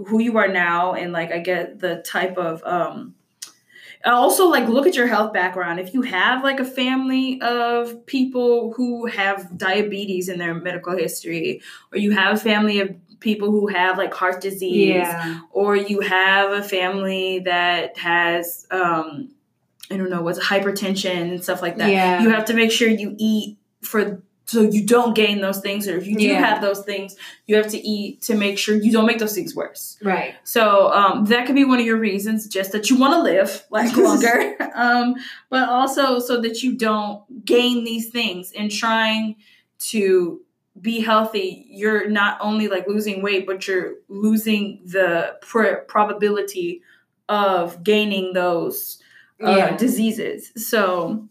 who 0.08 0.20
you 0.20 0.38
are 0.38 0.48
now 0.48 0.94
and 0.94 1.14
like 1.14 1.32
I 1.32 1.40
get 1.40 1.80
the 1.80 1.98
type 1.98 2.38
of 2.38 2.64
um 2.66 3.16
also 4.06 4.48
like 4.48 4.68
look 4.68 4.86
at 4.86 4.96
your 4.96 5.08
health 5.08 5.34
background. 5.34 5.80
If 5.80 5.94
you 5.94 6.02
have 6.02 6.44
like 6.44 6.60
a 6.60 6.66
family 6.66 7.42
of 7.42 8.06
people 8.06 8.74
who 8.74 9.06
have 9.06 9.58
diabetes 9.58 10.30
in 10.30 10.40
their 10.40 10.54
medical 10.54 10.98
history 10.98 11.62
or 11.92 11.98
you 11.98 12.12
have 12.12 12.36
a 12.36 12.40
family 12.40 12.80
of 12.80 12.94
people 13.20 13.52
who 13.52 13.68
have 13.68 13.98
like 13.98 14.14
heart 14.14 14.42
disease 14.42 14.96
yeah. 14.96 15.40
or 15.52 15.78
you 15.78 16.02
have 16.02 16.52
a 16.52 16.62
family 16.62 17.40
that 17.40 17.98
has 17.98 18.68
um 18.72 19.30
I 19.90 19.98
don't 19.98 20.10
know 20.10 20.22
what's 20.22 20.40
hypertension 20.40 21.32
and 21.32 21.44
stuff 21.44 21.62
like 21.62 21.78
that. 21.78 21.90
Yeah. 21.90 22.22
You 22.22 22.30
have 22.30 22.46
to 22.46 22.54
make 22.54 22.72
sure 22.72 22.90
you 22.90 23.16
eat 23.18 23.58
for 23.82 24.22
so 24.46 24.62
you 24.62 24.86
don't 24.86 25.16
gain 25.16 25.40
those 25.42 25.60
things 25.62 25.88
or 25.88 25.96
if 25.98 26.06
you 26.06 26.18
do 26.18 26.26
Yeah. 26.26 26.40
have 26.46 26.62
those 26.62 26.82
things, 26.82 27.16
you 27.48 27.56
have 27.56 27.68
to 27.70 27.78
eat 27.88 28.22
to 28.24 28.36
make 28.36 28.58
sure 28.58 28.76
you 28.76 28.92
don't 28.92 29.06
make 29.06 29.20
those 29.20 29.34
things 29.34 29.56
worse. 29.56 29.98
Right. 30.04 30.36
So 30.44 30.92
um, 30.92 31.26
that 31.26 31.46
could 31.46 31.56
be 31.56 31.64
one 31.64 31.80
of 31.80 31.86
your 31.86 31.98
reasons, 31.98 32.48
just 32.48 32.72
that 32.74 32.90
you 32.90 32.98
want 32.98 33.14
to 33.14 33.22
live 33.22 33.64
like 33.72 33.96
longer, 34.08 34.56
um, 34.76 35.16
but 35.50 35.70
also 35.70 36.20
so 36.20 36.42
that 36.42 36.62
you 36.62 36.76
don't 36.76 37.46
gain 37.46 37.84
these 37.86 38.10
things 38.10 38.52
in 38.52 38.70
trying 38.70 39.38
to 39.92 40.42
be 40.82 41.00
healthy. 41.00 41.66
You're 41.70 42.10
not 42.10 42.38
only 42.42 42.68
like 42.68 42.88
losing 42.88 43.22
weight, 43.22 43.46
but 43.48 43.68
you're 43.68 43.94
losing 44.10 44.82
the 44.86 45.38
pr- 45.42 45.84
probability 45.88 46.82
of 47.30 47.82
gaining 47.84 48.34
those 48.34 49.00
uh, 49.44 49.56
Yeah. 49.56 49.78
diseases. 49.78 50.52
So 50.58 51.28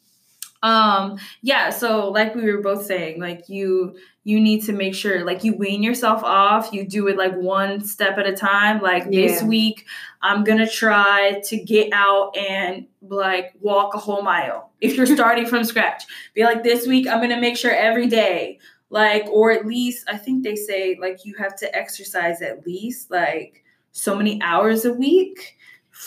um 0.63 1.19
yeah 1.43 1.71
so 1.71 2.09
like 2.09 2.35
we 2.35 2.51
were 2.53 2.63
both 2.63 2.85
saying 2.87 3.21
like 3.21 3.49
you 3.49 3.97
you 4.25 4.41
need 4.41 4.63
to 4.63 4.73
make 4.73 4.95
sure 4.95 5.25
like 5.25 5.43
you 5.43 5.57
wean 5.57 5.83
yourself 5.83 6.23
off 6.23 6.73
you 6.73 6.87
do 6.87 7.09
it 7.09 7.17
like 7.17 7.35
one 7.35 7.85
step 7.85 8.17
at 8.19 8.27
a 8.27 8.33
time 8.33 8.81
like 8.81 9.11
this 9.11 9.43
week 9.43 9.85
i'm 10.23 10.45
gonna 10.45 10.69
try 10.69 11.41
to 11.45 11.57
get 11.57 11.93
out 11.93 12.37
and 12.37 12.87
like 13.09 13.53
walk 13.61 13.95
a 13.95 13.99
whole 13.99 14.23
mile. 14.23 14.71
If 14.81 14.97
you're 14.97 15.07
starting 15.17 15.47
from 15.47 15.65
scratch 15.65 16.05
be 16.35 16.45
like 16.45 16.63
this 16.63 16.87
week 16.87 17.09
i'm 17.09 17.21
gonna 17.21 17.41
make 17.41 17.57
sure 17.57 17.73
every 17.73 18.07
day 18.07 18.59
like 18.91 19.27
or 19.27 19.51
at 19.51 19.67
least 19.67 20.09
i 20.09 20.17
think 20.17 20.45
they 20.45 20.55
say 20.55 20.97
like 21.01 21.25
you 21.25 21.35
have 21.37 21.57
to 21.57 21.77
exercise 21.77 22.41
at 22.41 22.65
least 22.65 23.11
like 23.11 23.65
so 23.91 24.15
many 24.15 24.41
hours 24.43 24.85
a 24.85 24.93
week 24.93 25.57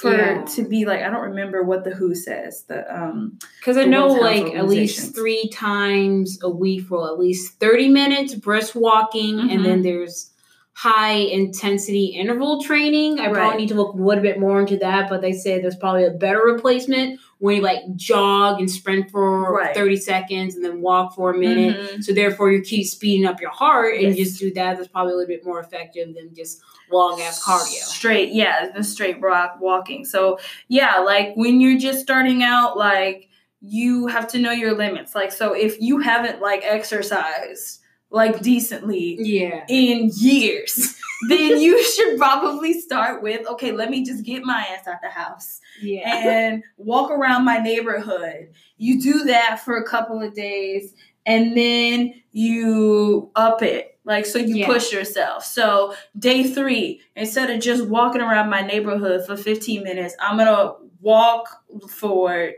for 0.02 0.12
Yeah. 0.16 0.44
to 0.56 0.68
be 0.68 0.86
like 0.86 1.02
i 1.02 1.10
don't 1.10 1.30
remember 1.32 1.64
what 1.64 1.84
the 1.86 1.92
who 1.92 2.14
says 2.14 2.64
the 2.68 2.80
um 2.94 3.38
Because 3.60 3.78
I 3.78 3.86
know, 3.86 4.08
like, 4.08 4.54
at 4.56 4.68
least 4.68 5.16
three 5.16 5.48
times 5.50 6.38
a 6.44 6.50
week 6.50 6.82
for 6.88 7.08
at 7.08 7.18
least 7.18 7.60
30 7.60 7.90
minutes 7.90 8.36
brisk 8.36 8.76
walking. 8.76 9.36
Mhm. 9.38 9.52
And 9.54 9.66
then 9.66 9.82
there's, 9.82 10.32
high 10.78 11.14
intensity 11.14 12.08
interval 12.08 12.62
training. 12.62 13.18
I 13.18 13.28
Right. 13.28 13.34
probably 13.34 13.58
need 13.62 13.70
to 13.70 13.76
look 13.76 13.94
a 13.94 13.98
little 13.98 14.22
bit 14.22 14.38
more 14.42 14.60
into 14.60 14.76
that, 14.80 15.08
but 15.10 15.22
they 15.22 15.32
say 15.32 15.62
there's 15.62 15.78
probably 15.78 16.04
a 16.04 16.12
better 16.12 16.42
replacement 16.46 17.18
when 17.40 17.58
you 17.58 17.62
like 17.62 17.82
jog 17.96 18.60
and 18.60 18.72
sprint 18.72 19.12
for 19.12 19.54
Right. 19.56 19.76
30 19.76 19.98
seconds 19.98 20.56
and 20.56 20.64
then 20.64 20.82
walk 20.82 21.16
for 21.16 21.34
a 21.34 21.38
minute. 21.38 21.76
Mhm. 21.78 22.04
So 22.04 22.14
therefore 22.14 22.52
you 22.52 22.62
keep 22.62 22.86
speeding 22.88 23.26
up 23.26 23.42
your 23.42 23.50
heart 23.52 23.96
and 23.96 24.16
Yes. 24.16 24.30
just 24.30 24.40
do 24.40 24.52
that. 24.54 24.78
That's 24.78 24.88
probably 24.88 25.14
a 25.14 25.16
little 25.18 25.28
bit 25.28 25.46
more 25.46 25.60
effective 25.60 26.16
than 26.16 26.34
just 26.34 26.62
long 26.92 27.20
ass 27.22 27.44
cardio. 27.44 27.68
Straight, 27.84 28.32
yeah, 28.32 28.70
the 28.76 28.84
straight 28.84 29.20
rock 29.22 29.58
walking. 29.60 30.06
So 30.06 30.40
yeah, 30.70 31.00
like 31.00 31.34
when 31.36 31.60
you're 31.60 31.78
just 31.80 32.00
starting 32.00 32.42
out, 32.42 32.78
like 32.78 33.28
you 33.62 34.08
have 34.08 34.28
to 34.30 34.38
know 34.40 34.52
your 34.52 34.74
limits. 34.76 35.14
Like 35.16 35.32
so 35.32 35.54
if 35.54 35.80
you 35.82 36.00
haven't 36.00 36.42
like 36.42 36.62
exercised 36.64 37.80
like 38.12 38.40
decently 38.42 39.18
Yeah. 39.20 39.66
in 39.68 40.10
years, 40.16 40.96
then 41.30 41.60
you 41.60 41.84
should 41.94 42.18
probably 42.18 42.80
start 42.80 43.22
with 43.24 43.48
okay, 43.48 43.72
let 43.72 43.90
me 43.90 44.04
just 44.04 44.24
get 44.24 44.44
my 44.44 44.66
ass 44.78 44.88
out 44.88 45.02
the 45.02 45.10
house 45.10 45.62
Yeah. 45.82 46.28
and 46.28 46.64
walk 46.78 47.12
around 47.12 47.46
my 47.46 47.58
neighborhood. 47.58 48.50
You 48.78 49.02
do 49.02 49.24
that 49.26 49.60
for 49.64 49.78
a 49.78 49.84
couple 49.88 50.22
of 50.22 50.34
days 50.34 50.94
and 51.26 51.56
then 51.58 52.14
you 52.32 53.32
up 53.36 53.62
it. 53.62 53.98
Like, 54.04 54.26
so 54.28 54.38
you 54.38 54.58
Yeah. 54.58 54.68
push 54.68 54.92
yourself. 54.94 55.44
So, 55.44 55.96
day 56.20 56.44
three, 56.44 57.02
instead 57.16 57.50
of 57.50 57.60
just 57.60 57.88
walking 57.88 58.22
around 58.22 58.50
my 58.50 58.62
neighborhood 58.62 59.26
for 59.26 59.36
15 59.36 59.84
minutes, 59.84 60.16
I'm 60.20 60.38
gonna 60.38 60.74
walk 61.02 61.48
for 61.90 62.52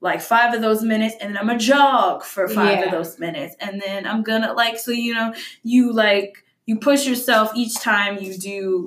like 0.00 0.20
five 0.22 0.54
of 0.54 0.62
those 0.62 0.82
minutes 0.82 1.14
and 1.20 1.34
then 1.34 1.38
I'm 1.38 1.46
gonna 1.48 1.58
jog 1.58 2.22
for 2.22 2.48
five 2.48 2.78
Yeah. 2.78 2.84
of 2.86 2.90
those 2.92 3.18
minutes. 3.18 3.56
And 3.60 3.82
then 3.84 4.06
I'm 4.06 4.22
gonna, 4.22 4.52
like, 4.54 4.78
so 4.78 4.90
you 4.92 5.12
know, 5.12 5.34
you 5.62 5.92
like, 5.92 6.44
you 6.66 6.78
push 6.78 7.06
yourself 7.06 7.50
each 7.54 7.80
time 7.80 8.18
you 8.18 8.36
do 8.36 8.84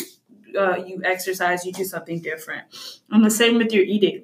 uh, 0.58 0.78
you 0.78 1.02
exercise, 1.04 1.64
you 1.66 1.72
do 1.72 1.84
something 1.84 2.20
different. 2.22 2.64
And 3.12 3.24
the 3.24 3.30
same 3.30 3.58
with 3.58 3.72
your 3.72 3.84
eating. 3.84 4.24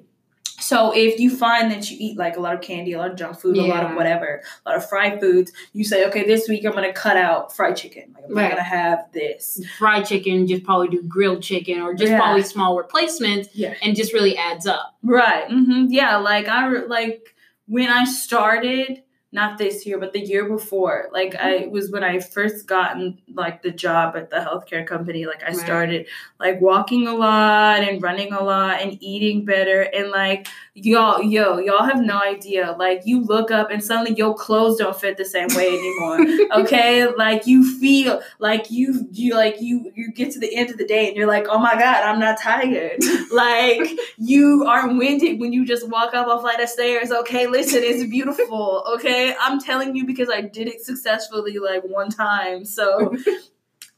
So 0.58 0.90
if 0.96 1.20
you 1.20 1.30
find 1.36 1.70
that 1.70 1.88
you 1.90 1.96
eat 2.00 2.16
like 2.18 2.36
a 2.36 2.40
lot 2.40 2.54
of 2.54 2.62
candy, 2.62 2.94
a 2.94 2.98
lot 2.98 3.10
of 3.12 3.16
junk 3.16 3.38
food, 3.38 3.56
a 3.58 3.62
lot 3.62 3.84
of 3.84 3.94
whatever, 3.94 4.42
a 4.64 4.68
lot 4.70 4.76
of 4.78 4.88
fried 4.88 5.20
foods, 5.20 5.52
you 5.72 5.84
say, 5.84 6.04
okay, 6.08 6.24
this 6.24 6.48
week 6.48 6.64
I'm 6.64 6.72
gonna 6.72 6.92
cut 6.92 7.16
out 7.16 7.54
fried 7.54 7.76
chicken. 7.76 8.12
Like 8.14 8.24
I'm 8.24 8.34
Right. 8.34 8.42
not 8.44 8.50
gonna 8.52 8.62
have 8.64 9.04
this. 9.12 9.60
Fried 9.78 10.06
chicken, 10.06 10.46
just 10.48 10.64
probably 10.64 10.88
do 10.88 11.02
grilled 11.02 11.42
chicken 11.42 11.80
or 11.80 11.94
just 11.94 12.10
Yeah. 12.10 12.18
probably 12.18 12.42
small 12.42 12.76
replacements 12.76 13.50
Yeah. 13.52 13.74
and 13.82 13.94
just 13.94 14.12
really 14.12 14.36
adds 14.36 14.66
up. 14.66 14.96
Right. 15.04 15.46
Mm-hmm. 15.48 15.86
Yeah. 15.90 16.16
Like 16.16 16.48
I 16.48 16.68
like 16.68 17.34
when 17.68 17.88
I 17.90 18.04
started, 18.04 19.02
not 19.36 19.58
this 19.58 19.86
year, 19.86 19.98
but 19.98 20.12
the 20.12 20.18
year 20.20 20.48
before. 20.48 21.08
Like 21.12 21.36
I 21.36 21.58
mm-hmm. 21.58 21.70
was 21.70 21.90
when 21.92 22.02
I 22.02 22.18
first 22.18 22.66
gotten 22.66 23.18
like 23.32 23.62
the 23.62 23.70
job 23.70 24.16
at 24.16 24.30
the 24.30 24.38
healthcare 24.38 24.84
company. 24.84 25.26
Like 25.26 25.44
I 25.44 25.48
Right. 25.48 25.56
started 25.56 26.06
like 26.40 26.60
walking 26.60 27.06
a 27.06 27.14
lot 27.14 27.80
and 27.80 28.02
running 28.02 28.32
a 28.32 28.42
lot 28.42 28.80
and 28.80 28.98
eating 29.00 29.44
better 29.44 29.82
and 29.82 30.10
like 30.10 30.48
y'all 30.74 31.22
yo 31.22 31.58
y'all 31.58 31.84
have 31.84 32.00
no 32.00 32.18
idea. 32.18 32.74
Like 32.76 33.02
you 33.04 33.22
look 33.22 33.52
up 33.52 33.70
and 33.70 33.84
suddenly 33.84 34.14
your 34.16 34.34
clothes 34.34 34.78
don't 34.78 34.98
fit 34.98 35.16
the 35.16 35.24
same 35.24 35.48
way 35.54 35.68
anymore. 35.68 36.16
okay 36.56 37.06
like 37.16 37.46
you 37.46 37.78
feel 37.78 38.20
like 38.38 38.70
you 38.70 39.06
you 39.12 39.34
like 39.34 39.60
you 39.60 39.92
you 39.94 40.12
get 40.12 40.30
to 40.32 40.38
the 40.38 40.54
end 40.56 40.70
of 40.70 40.78
the 40.78 40.86
day 40.86 41.08
and 41.08 41.16
you're 41.16 41.26
like 41.26 41.46
oh 41.48 41.58
my 41.58 41.74
god 41.74 42.02
i'm 42.04 42.18
not 42.18 42.38
tired 42.40 43.02
like 43.32 43.90
you 44.18 44.64
aren't 44.66 44.96
winded 44.96 45.38
when 45.40 45.52
you 45.52 45.64
just 45.64 45.88
walk 45.88 46.14
up 46.14 46.26
a 46.26 46.40
flight 46.40 46.60
of 46.60 46.68
stairs 46.68 47.10
okay 47.10 47.46
listen 47.46 47.82
it's 47.82 48.08
beautiful 48.08 48.84
okay 48.88 49.25
i'm 49.40 49.60
telling 49.60 49.96
you 49.96 50.06
because 50.06 50.28
i 50.30 50.40
did 50.40 50.68
it 50.68 50.80
successfully 50.80 51.58
like 51.58 51.82
one 51.82 52.10
time. 52.10 52.64
So 52.64 53.16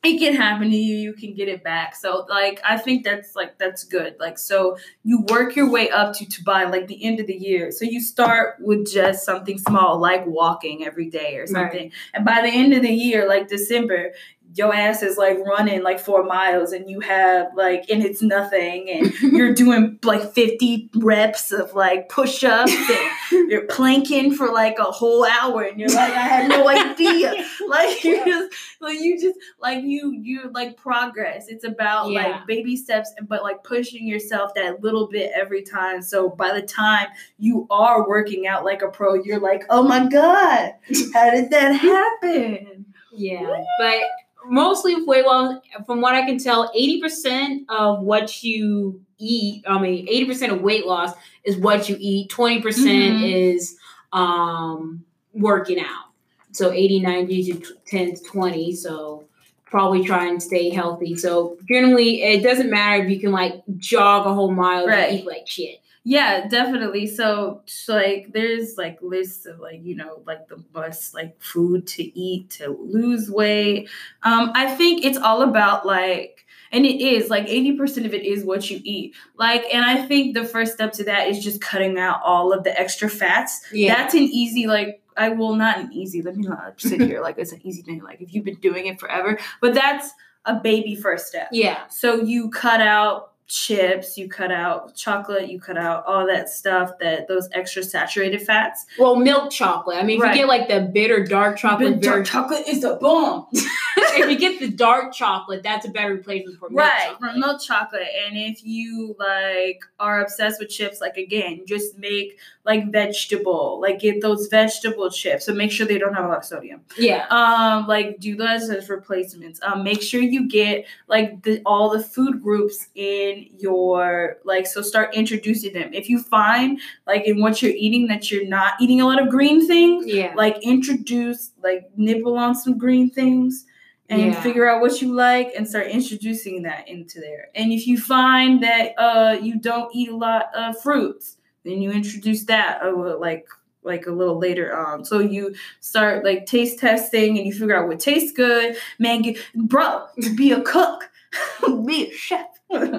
it 0.05 0.19
can 0.19 0.35
happen 0.35 0.71
to 0.71 0.77
you. 0.77 0.97
You 0.97 1.13
can 1.13 1.35
get 1.35 1.49
it 1.49 1.65
back. 1.65 1.97
So 1.97 2.25
like 2.29 2.61
i 2.65 2.77
think 2.77 3.05
that's 3.05 3.35
like 3.35 3.59
that's 3.59 3.85
good. 3.85 4.17
Like 4.19 4.39
so 4.39 4.77
you 5.03 5.25
work 5.29 5.57
your 5.57 5.71
way 5.71 5.91
up 5.91 6.15
to 6.17 6.27
to 6.27 6.45
by 6.45 6.65
like 6.65 6.87
the 6.87 7.03
end 7.05 7.21
of 7.21 7.27
the 7.27 7.37
year. 7.37 7.71
So 7.71 7.85
you 7.85 8.01
start 8.01 8.57
with 8.61 8.91
just 8.91 9.25
something 9.25 9.59
small 9.59 9.99
like 9.99 10.27
walking 10.27 10.85
every 10.85 11.11
day 11.11 11.37
or 11.37 11.47
something. 11.47 11.91
And 12.15 12.25
by 12.25 12.43
the 12.43 12.49
end 12.49 12.75
of 12.75 12.83
the 12.83 12.93
year 12.93 13.29
like 13.29 13.49
december 13.49 14.13
your 14.59 14.75
ass 14.75 15.03
is 15.03 15.17
like 15.17 15.39
running 15.39 15.83
like 15.83 15.99
four 16.01 16.25
miles 16.25 16.73
and 16.73 16.91
you 16.91 17.01
have 17.01 17.47
like 17.57 17.89
and 17.89 18.03
it's 18.03 18.21
nothing 18.21 18.91
and 18.91 19.13
you're 19.33 19.55
doing 19.55 19.99
like 20.03 20.33
50 20.35 20.91
reps 20.97 21.53
of 21.53 21.73
like 21.75 22.09
push-ups 22.09 22.73
and 22.73 23.51
you're 23.51 23.67
planking 23.67 24.35
for 24.35 24.53
like 24.53 24.79
a 24.79 24.85
whole 24.85 25.25
hour 25.25 25.63
and 25.63 25.79
you're 25.79 25.89
like 25.89 26.11
i 26.13 26.19
had 26.19 26.49
no 26.49 26.69
idea. 26.69 27.33
Like 27.69 28.03
you 28.05 28.25
just 28.25 28.55
like 28.81 28.99
you 29.01 29.21
just 29.21 29.39
like 29.61 29.85
you 29.85 30.13
you 30.23 30.51
like 30.53 30.77
progress. 30.77 31.49
It's 31.49 31.65
about 31.65 32.11
Yeah. 32.11 32.23
like 32.29 32.47
baby 32.47 32.77
steps 32.77 33.13
and 33.17 33.29
but 33.29 33.43
like 33.43 33.63
pushing 33.63 34.07
yourself 34.07 34.55
that 34.55 34.83
little 34.83 35.07
bit 35.09 35.31
every 35.35 35.63
time. 35.63 36.03
So 36.03 36.29
by 36.31 36.53
the 36.59 36.67
time 36.67 37.09
you 37.39 37.67
are 37.71 38.09
working 38.09 38.47
out 38.47 38.65
like 38.65 38.83
a 38.83 38.89
pro 38.89 39.15
you're 39.15 39.39
like 39.41 39.65
oh 39.71 39.83
my 39.83 40.09
god 40.09 40.73
how 41.15 41.31
did 41.31 41.51
that 41.51 41.73
happen? 41.75 42.87
Yeah, 43.13 43.65
but 43.79 44.01
mostly 44.49 44.95
with 44.95 45.07
weight 45.07 45.25
loss, 45.27 45.57
from 45.87 46.01
what 46.01 46.15
I 46.15 46.25
can 46.27 46.39
tell, 46.39 46.71
eighty 46.75 47.01
percent 47.01 47.65
of 47.69 48.01
what 48.03 48.43
you 48.43 49.01
eat, 49.19 49.65
I 49.67 49.81
mean, 49.81 50.07
eighty 50.09 50.25
percent 50.25 50.53
of 50.53 50.61
weight 50.61 50.87
loss 50.87 51.13
is 51.45 51.57
what 51.57 51.89
you 51.89 51.97
eat. 51.99 52.29
Twenty 52.31 52.61
percent 52.61 52.87
Mhm. 53.17 53.33
is 53.55 53.77
um, 54.13 55.05
working 55.35 55.79
out. 55.79 56.07
So 56.53 56.73
80, 56.73 57.01
90 57.01 57.53
to 57.53 57.75
10 57.87 58.15
to 58.17 58.23
20. 58.25 58.75
So 58.75 59.25
probably 59.67 60.03
try 60.03 60.27
and 60.27 60.43
stay 60.43 60.71
healthy. 60.71 61.15
So 61.15 61.59
generally, 61.69 62.23
it 62.23 62.43
doesn't 62.43 62.71
matter 62.71 63.05
if 63.05 63.11
you 63.11 63.21
can 63.21 63.33
like 63.33 63.63
jog 63.77 64.27
a 64.27 64.33
whole 64.33 64.51
mile 64.51 64.87
Right. 64.87 65.11
and 65.11 65.19
eat 65.21 65.27
like 65.27 65.47
shit. 65.47 65.81
Yeah, 66.09 66.49
definitely. 66.49 67.07
So, 67.07 67.61
so, 67.67 67.95
like, 67.97 68.33
there's 68.33 68.79
like 68.79 68.99
lists 69.03 69.45
of 69.45 69.59
like 69.59 69.81
you 69.83 69.95
know 69.95 70.23
like 70.27 70.49
the 70.49 70.57
best 70.57 71.13
like 71.13 71.39
food 71.43 71.87
to 71.89 72.19
eat 72.19 72.49
to 72.53 72.69
lose 72.69 73.31
weight. 73.31 73.91
Um, 74.23 74.51
I 74.55 74.75
think 74.75 75.05
it's 75.05 75.19
all 75.19 75.43
about 75.43 75.85
like, 75.85 76.47
and 76.73 76.87
it 76.87 77.03
is 77.03 77.29
like 77.29 77.47
eighty 77.47 77.77
percent 77.77 78.07
of 78.07 78.15
it 78.15 78.25
is 78.25 78.43
what 78.43 78.71
you 78.71 78.81
eat. 78.85 79.17
Like, 79.37 79.67
and 79.71 79.85
I 79.85 80.07
think 80.07 80.33
the 80.33 80.47
first 80.47 80.73
step 80.73 80.93
to 80.95 81.05
that 81.05 81.29
is 81.29 81.45
just 81.45 81.61
cutting 81.61 81.99
out 81.99 82.23
all 82.25 82.55
of 82.55 82.65
the 82.65 82.81
extra 82.81 83.11
fats. 83.11 83.61
Yeah. 83.71 83.95
That's 83.95 84.15
an 84.15 84.23
easy 84.23 84.67
like. 84.67 85.03
I 85.15 85.29
will 85.31 85.57
not 85.57 85.79
an 85.79 85.93
easy. 85.93 86.23
Let 86.23 86.37
me 86.37 86.47
not 86.47 86.81
sit 86.81 87.01
here 87.11 87.21
like 87.21 87.37
it's 87.37 87.53
an 87.53 87.61
easy 87.67 87.83
thing. 87.83 88.03
Like 88.03 88.23
if 88.23 88.33
you've 88.33 88.47
been 88.47 88.61
doing 88.61 88.87
it 88.87 88.99
forever, 88.99 89.39
but 89.61 89.75
that's 89.75 90.11
a 90.47 90.55
baby 90.55 90.95
first 90.95 91.27
step. 91.27 91.49
yeah. 91.53 91.87
So 91.89 92.23
you 92.23 92.49
cut 92.49 92.81
out 92.81 93.28
chips, 93.49 94.19
you 94.19 94.29
cut 94.29 94.53
out 94.53 94.95
chocolate, 94.95 95.51
you 95.51 95.59
cut 95.59 95.79
out 95.79 96.05
all 96.07 96.27
that 96.27 96.51
stuff 96.51 96.93
that 97.01 97.27
those 97.29 97.49
extra 97.53 97.83
saturated 97.83 98.43
fats. 98.43 98.87
Well, 98.99 99.17
milk 99.17 99.51
chocolate. 99.51 99.97
I 99.97 100.03
mean, 100.03 100.23
if 100.23 100.29
you 100.29 100.35
get 100.35 100.49
like 100.49 100.69
the 100.69 100.91
bitter 100.93 101.25
dark 101.25 101.59
chocolate, 101.59 101.95
But 101.95 102.03
dark 102.03 102.27
chocolate 102.27 102.69
is 102.69 102.83
the 102.83 102.99
bomb. 103.01 103.47
if 104.03 104.31
you 104.31 104.39
get 104.39 104.61
the 104.61 104.69
dark 104.71 105.13
chocolate, 105.13 105.63
that's 105.63 105.87
a 105.87 105.91
better 105.91 106.13
replacement 106.15 106.59
for 106.59 106.69
milk 106.71 106.81
right, 106.81 107.09
chocolate. 107.09 107.19
from 107.33 107.41
milk 107.41 107.61
chocolate. 107.63 108.09
And 108.27 108.37
if 108.37 108.65
you 108.65 109.17
like 109.19 109.81
are 109.99 110.21
obsessed 110.23 110.61
with 110.61 110.69
chips, 110.71 111.01
like 111.01 111.17
again, 111.17 111.65
just 111.67 111.99
make 111.99 112.39
like 112.65 112.93
vegetable, 112.93 113.81
like 113.81 113.99
get 114.01 114.21
those 114.21 114.47
vegetable 114.49 115.11
chips. 115.11 115.47
So 115.47 115.55
make 115.55 115.71
sure 115.71 115.87
they 115.87 115.99
don't 115.99 116.15
have 116.15 116.25
a 116.25 116.29
lot 116.29 116.39
of 116.39 116.45
sodium. 116.45 116.83
Yeah. 116.99 117.27
um 117.31 117.87
like 117.87 118.19
do 118.21 118.37
those 118.37 118.69
as 118.71 118.89
replacements 118.89 119.61
um 119.63 119.83
make 119.83 120.03
sure 120.03 120.21
you 120.21 120.49
get 120.49 120.85
like 121.09 121.43
the 121.43 121.63
all 121.65 121.91
the 121.91 122.03
food 122.03 122.43
groups 122.43 122.89
in 122.95 123.47
your 123.59 124.37
like 124.45 124.67
so 124.67 124.83
start 124.83 125.15
introducing 125.15 125.73
them 125.73 125.93
if 125.95 126.09
you 126.09 126.23
find 126.23 126.81
like 127.07 127.25
in 127.27 127.41
what 127.41 127.63
you're 127.63 127.73
eating 127.73 128.07
that 128.09 128.31
you're 128.31 128.47
not 128.47 128.75
eating 128.81 129.01
a 129.01 129.07
lot 129.07 129.21
of 129.23 129.29
green 129.29 129.67
things 129.67 130.07
Yeah. 130.07 130.33
like 130.37 130.59
introduce 130.63 131.51
like 131.63 131.91
nibble 131.97 132.37
on 132.37 132.55
some 132.55 132.77
green 132.79 133.09
things 133.11 133.65
and 134.09 134.21
Yeah. 134.21 134.41
figure 134.43 134.69
out 134.69 134.81
what 134.81 135.01
you 135.03 135.13
like 135.13 135.53
and 135.57 135.69
start 135.69 135.87
introducing 135.89 136.63
that 136.63 136.89
into 136.89 137.21
there 137.21 137.49
and 137.55 137.73
if 137.73 137.87
you 137.87 137.99
find 137.99 138.63
that 138.63 138.93
uh 138.99 139.37
you 139.41 139.59
don't 139.61 139.95
eat 139.95 140.09
a 140.09 140.17
lot 140.17 140.47
of 140.55 140.81
fruits 140.81 141.37
then 141.65 141.83
you 141.83 141.91
introduce 141.91 142.45
that 142.45 142.81
uh, 142.83 143.19
like 143.19 143.47
like 143.83 144.07
a 144.07 144.11
little 144.13 144.39
later 144.39 144.77
on 144.77 145.05
so 145.05 145.19
you 145.19 145.55
start 145.81 146.25
like 146.25 146.47
taste 146.47 146.79
testing 146.79 147.37
and 147.39 147.47
you 147.47 147.53
figure 147.53 147.77
out 147.77 147.87
what 147.89 148.01
tastes 148.01 148.33
good 148.33 148.77
man 148.99 149.23
get, 149.23 149.37
bro 149.55 150.07
be 150.37 150.53
a 150.53 150.61
cook 150.63 151.11
be 151.87 152.11
a 152.11 152.13
chef 152.13 152.47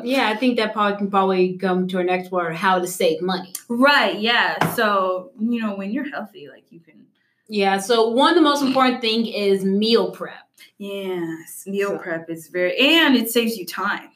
Yeah, 0.04 0.30
I 0.30 0.36
think 0.36 0.58
that 0.58 0.74
probably 0.74 0.98
can 0.98 1.10
probably 1.12 1.58
come 1.58 1.88
to 1.90 1.98
our 1.98 2.04
next 2.04 2.32
word, 2.32 2.56
how 2.56 2.80
to 2.80 2.88
save 2.88 3.22
money. 3.22 3.54
right 3.68 4.20
yeah 4.20 4.74
so 4.74 5.32
you 5.40 5.60
know 5.62 5.76
when 5.76 5.92
you're 5.92 6.10
healthy 6.10 6.48
like 6.48 6.66
you 6.72 6.80
can 6.80 7.06
Yeah, 7.48 7.80
so 7.80 8.10
one 8.10 8.30
of 8.30 8.36
the 8.36 8.42
most 8.42 8.62
important 8.70 9.02
thing 9.02 9.26
is 9.28 9.64
meal 9.66 10.12
prep. 10.12 10.34
Yes 10.78 11.64
meal 11.66 11.90
So- 11.90 11.98
prep 11.98 12.30
is 12.30 12.48
very 12.48 12.78
and 12.78 13.16
it 13.16 13.30
saves 13.30 13.58
you 13.58 13.66
time 13.66 14.10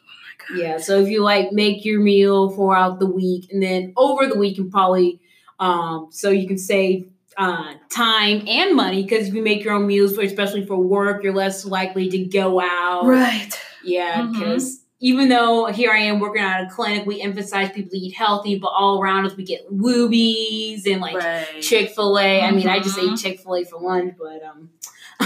Yeah, 0.56 0.78
so 0.78 1.00
if 1.00 1.10
you 1.10 1.24
like 1.24 1.52
make 1.52 1.86
your 1.86 2.00
meal 2.00 2.50
for 2.50 2.76
out 2.76 3.00
the 3.00 3.06
week 3.06 3.52
and 3.52 3.62
then 3.62 3.94
over 3.96 4.28
the 4.28 4.38
week 4.38 4.58
and 4.58 4.72
probably 4.72 5.20
um 5.60 6.08
so 6.12 6.30
you 6.30 6.48
can 6.48 6.58
save 6.58 7.10
uh, 7.38 7.74
time 7.90 8.44
and 8.48 8.76
money 8.76 9.04
because 9.04 9.28
if 9.28 9.34
you 9.34 9.42
make 9.42 9.64
your 9.64 9.74
own 9.74 9.88
meals, 9.88 10.16
for, 10.16 10.22
especially 10.22 10.66
for 10.66 10.78
work, 10.78 11.24
you're 11.24 11.34
less 11.34 11.66
likely 11.66 12.10
to 12.10 12.26
go 12.26 12.60
out. 12.62 13.06
Right. 13.06 13.50
Yeah, 13.84 14.30
because 14.32 14.82
even 15.00 15.30
though 15.30 15.66
here 15.66 15.92
I 15.92 15.98
am 15.98 16.20
working 16.20 16.42
at 16.42 16.64
a 16.64 16.70
clinic, 16.70 17.06
we 17.06 17.22
emphasize 17.22 17.72
people 17.72 17.92
to 17.92 17.98
eat 17.98 18.14
healthy, 18.14 18.58
but 18.58 18.68
all 18.68 19.02
around 19.02 19.26
us 19.26 19.36
we 19.36 19.44
get 19.44 19.70
Woobies 19.70 20.86
and 20.86 21.02
like 21.02 21.16
right. 21.16 21.62
Chick 21.62 21.90
Fil 21.92 22.18
A. 22.18 22.42
I 22.42 22.52
mean, 22.52 22.68
I 22.70 22.80
just 22.80 22.98
ate 22.98 23.18
Chick 23.18 23.40
Fil 23.40 23.56
A 23.56 23.66
for 23.66 23.80
lunch, 23.80 24.16
but 24.18 24.44
um, 24.44 24.70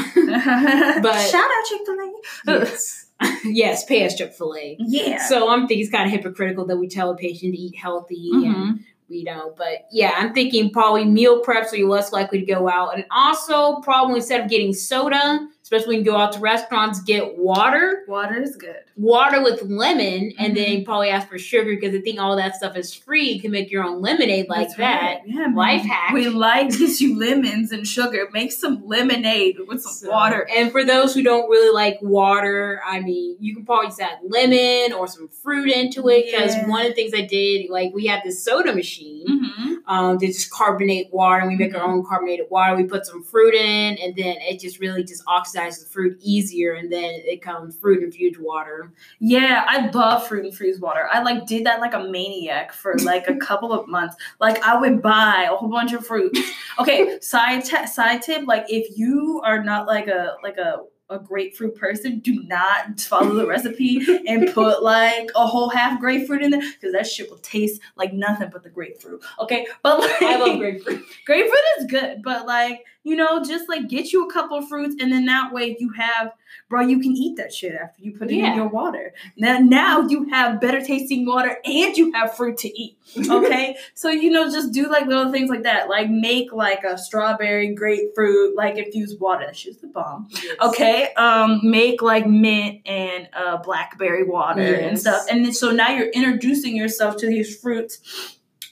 but 1.02 1.20
shout 1.20 1.44
out 1.44 1.66
Chick 1.70 1.82
Fil 1.86 1.96
A. 2.00 2.14
yes, 2.60 3.08
yes, 3.46 3.86
pay 3.86 4.08
Chick 4.10 4.34
Fil 4.34 4.56
A. 4.56 4.76
Yeah. 4.80 5.26
So 5.28 5.50
I'm 5.50 5.68
thinking 5.68 5.84
it's 5.86 5.92
kind 5.92 6.06
of 6.06 6.12
hypocritical 6.12 6.66
that 6.68 6.78
we 6.78 6.88
tell 6.88 7.10
a 7.10 7.16
patient 7.16 7.54
to 7.54 7.60
eat 7.60 7.76
healthy 7.78 8.30
and 8.34 8.46
Mhm. 8.46 8.80
you 9.10 9.24
know, 9.24 9.54
but 9.58 9.88
yeah, 9.92 10.14
I'm 10.18 10.34
thinking 10.34 10.70
probably 10.70 11.06
meal 11.06 11.40
prep 11.40 11.68
so 11.68 11.76
you're 11.76 11.90
less 11.90 12.12
likely 12.12 12.40
to 12.42 12.46
go 12.46 12.68
out. 12.70 12.94
And 12.96 13.06
also 13.12 13.80
probably 13.82 14.16
instead 14.18 14.42
of 14.42 14.50
getting 14.50 14.74
soda, 14.74 15.48
especially 15.68 15.98
when 15.98 16.06
you 16.06 16.12
go 16.12 16.16
out 16.16 16.32
to 16.32 16.40
restaurants, 16.40 17.02
get 17.02 17.38
water. 17.38 18.06
water 18.08 18.42
is 18.42 18.56
good. 18.56 18.78
Water 18.96 19.44
with 19.44 19.62
lemon, 19.64 20.32
and 20.40 20.54
Mhm. 20.54 20.56
then 20.56 20.86
probably 20.86 21.10
ask 21.10 21.28
for 21.28 21.38
sugar 21.38 21.76
because 21.76 21.94
I 21.94 22.00
think 22.00 22.22
all 22.22 22.38
that 22.38 22.56
stuff 22.56 22.78
is 22.78 22.94
free. 22.94 23.32
You 23.32 23.42
can 23.42 23.52
make 23.52 23.70
your 23.70 23.84
own 23.84 24.02
lemonade 24.02 24.48
like 24.48 24.68
That's 24.70 24.78
that. 24.78 25.02
right. 25.02 25.22
Yeah, 25.26 25.48
Life 25.54 25.82
man. 25.84 25.90
hack. 25.90 26.14
We 26.14 26.30
like 26.30 26.70
gives 26.70 27.02
you 27.02 27.20
lemons 27.20 27.74
and 27.74 27.86
sugar. 27.86 28.30
Make 28.32 28.54
some 28.54 28.82
lemonade 28.88 29.58
with 29.68 29.82
some 29.82 29.92
So- 29.92 30.10
water. 30.10 30.48
And 30.56 30.72
for 30.72 30.86
those 30.86 31.14
who 31.14 31.22
don't 31.22 31.50
really 31.50 31.74
like 31.74 31.98
water, 32.02 32.82
I 32.88 33.02
mean, 33.02 33.36
you 33.42 33.54
can 33.54 33.66
probably 33.66 33.88
just 33.88 34.00
add 34.02 34.20
lemon 34.24 34.94
or 34.94 35.06
some 35.08 35.28
fruit 35.28 35.70
into 35.70 36.08
it. 36.08 36.28
Because 36.32 36.56
Yeah. 36.56 36.70
one 36.70 36.84
of 36.84 36.88
the 36.88 36.94
things 36.94 37.14
I 37.14 37.22
did, 37.26 37.70
like, 37.70 37.94
we 37.94 38.06
have 38.06 38.24
this 38.24 38.42
soda 38.42 38.74
machine. 38.74 39.26
Mm-hmm. 39.28 39.74
um, 39.90 40.18
they 40.18 40.28
just 40.28 40.50
carbonate 40.52 41.08
water 41.14 41.40
and 41.40 41.48
we 41.50 41.56
make 41.56 41.74
our 41.74 41.82
own 41.82 42.04
carbonated 42.04 42.46
water. 42.50 42.76
We 42.76 42.84
put 42.84 43.06
some 43.06 43.24
fruit 43.24 43.54
in 43.54 43.98
and 44.04 44.14
then 44.18 44.36
it 44.42 44.60
just 44.60 44.80
really 44.82 45.02
just 45.02 45.24
oxidizes 45.26 45.56
the 45.58 45.86
fruit 45.92 46.18
easier 46.22 46.74
and 46.74 46.92
then 46.92 47.12
it 47.26 47.42
comes 47.42 47.78
fruit 47.78 48.04
infused 48.04 48.40
water. 48.40 48.92
Yeah, 49.20 49.66
I 49.68 49.90
love 49.90 50.28
fruit 50.28 50.46
infused 50.46 50.82
water. 50.82 51.08
I 51.12 51.22
like 51.22 51.46
did 51.46 51.66
that 51.66 51.80
like 51.80 51.94
a 51.94 52.04
maniac 52.04 52.72
for 52.72 52.96
like 53.00 53.28
a 53.28 53.36
couple 53.48 53.74
of 53.74 53.88
months. 53.88 54.16
Like 54.40 54.64
I 54.64 54.80
would 54.80 55.02
buy 55.02 55.48
a 55.52 55.56
whole 55.56 55.70
bunch 55.70 55.94
of 55.94 56.06
fruits. 56.06 56.40
Okay, 56.80 57.20
side 57.22 57.66
t- 57.66 57.88
side 57.88 58.22
tip: 58.22 58.46
like 58.46 58.66
if 58.70 58.98
you 58.98 59.42
are 59.44 59.64
not 59.64 59.88
like 59.88 60.08
a 60.08 60.36
like 60.44 60.58
a 60.58 60.84
a 61.10 61.20
grapefruit 61.20 61.76
person, 61.76 62.20
do 62.20 62.44
not 62.44 63.00
follow 63.00 63.34
the 63.34 63.48
recipe 63.48 64.02
and 64.28 64.54
put 64.54 64.84
like 64.84 65.30
a 65.36 65.48
whole 65.48 65.70
half 65.70 66.00
grapefruit 66.00 66.42
in 66.42 66.52
there 66.52 66.60
because 66.60 66.92
that 66.94 67.08
shit 67.08 67.30
will 67.30 67.38
taste 67.38 67.82
like 67.96 68.14
nothing 68.14 68.50
but 68.52 68.64
the 68.64 68.70
grapefruit. 68.70 69.24
Okay, 69.40 69.66
but 69.84 70.00
like 70.00 70.22
I 70.22 70.38
love 70.38 70.60
grapefruit. 70.60 71.04
grapefruit 71.26 71.60
is 71.80 71.86
good, 71.86 72.22
but 72.24 72.46
like 72.46 72.84
you 73.08 73.16
know, 73.16 73.42
just 73.44 73.70
like 73.70 73.88
get 73.88 74.12
you 74.12 74.28
a 74.28 74.32
couple 74.34 74.58
of 74.58 74.68
fruits, 74.68 74.96
and 75.00 75.12
then 75.12 75.26
that 75.26 75.54
way 75.54 75.76
you 75.80 75.92
have, 75.94 76.34
bro, 76.70 76.82
you 76.82 77.00
can 77.00 77.14
eat 77.14 77.38
that 77.38 77.54
shit 77.54 77.74
after 77.74 78.02
you 78.02 78.12
put 78.18 78.30
it 78.30 78.36
Yeah. 78.36 78.52
in 78.52 78.56
your 78.58 78.68
water. 78.68 79.14
Now, 79.38 79.60
now 79.60 80.02
you 80.08 80.26
have 80.30 80.60
better 80.60 80.82
tasting 80.82 81.26
water, 81.26 81.58
and 81.64 81.96
you 81.96 82.12
have 82.14 82.36
fruit 82.36 82.58
to 82.60 82.70
eat. 82.82 82.98
Okay, 83.30 83.78
so 83.94 84.10
you 84.10 84.30
know, 84.30 84.52
just 84.52 84.74
do 84.74 84.90
like 84.90 85.06
little 85.08 85.32
things 85.32 85.50
like 85.50 85.64
that, 85.64 85.88
like 85.90 86.10
make 86.10 86.52
like 86.52 86.84
a 86.84 86.98
strawberry 86.98 87.74
grapefruit 87.74 88.56
like 88.56 88.78
infused 88.78 89.20
water. 89.22 89.46
That 89.46 89.56
shit's 89.56 89.78
the 89.78 89.88
bomb. 89.88 90.28
Okay, 90.62 91.14
um, 91.14 91.62
make 91.64 92.02
like 92.02 92.28
mint 92.28 92.82
and 92.86 93.30
uh, 93.34 93.58
blackberry 93.58 94.24
water 94.26 94.74
and 94.76 95.00
stuff, 95.00 95.26
and 95.32 95.46
then 95.46 95.54
so 95.54 95.72
now 95.72 95.90
you're 95.90 96.10
introducing 96.10 96.76
yourself 96.76 97.16
to 97.18 97.28
these 97.28 97.56
fruits, 97.58 98.00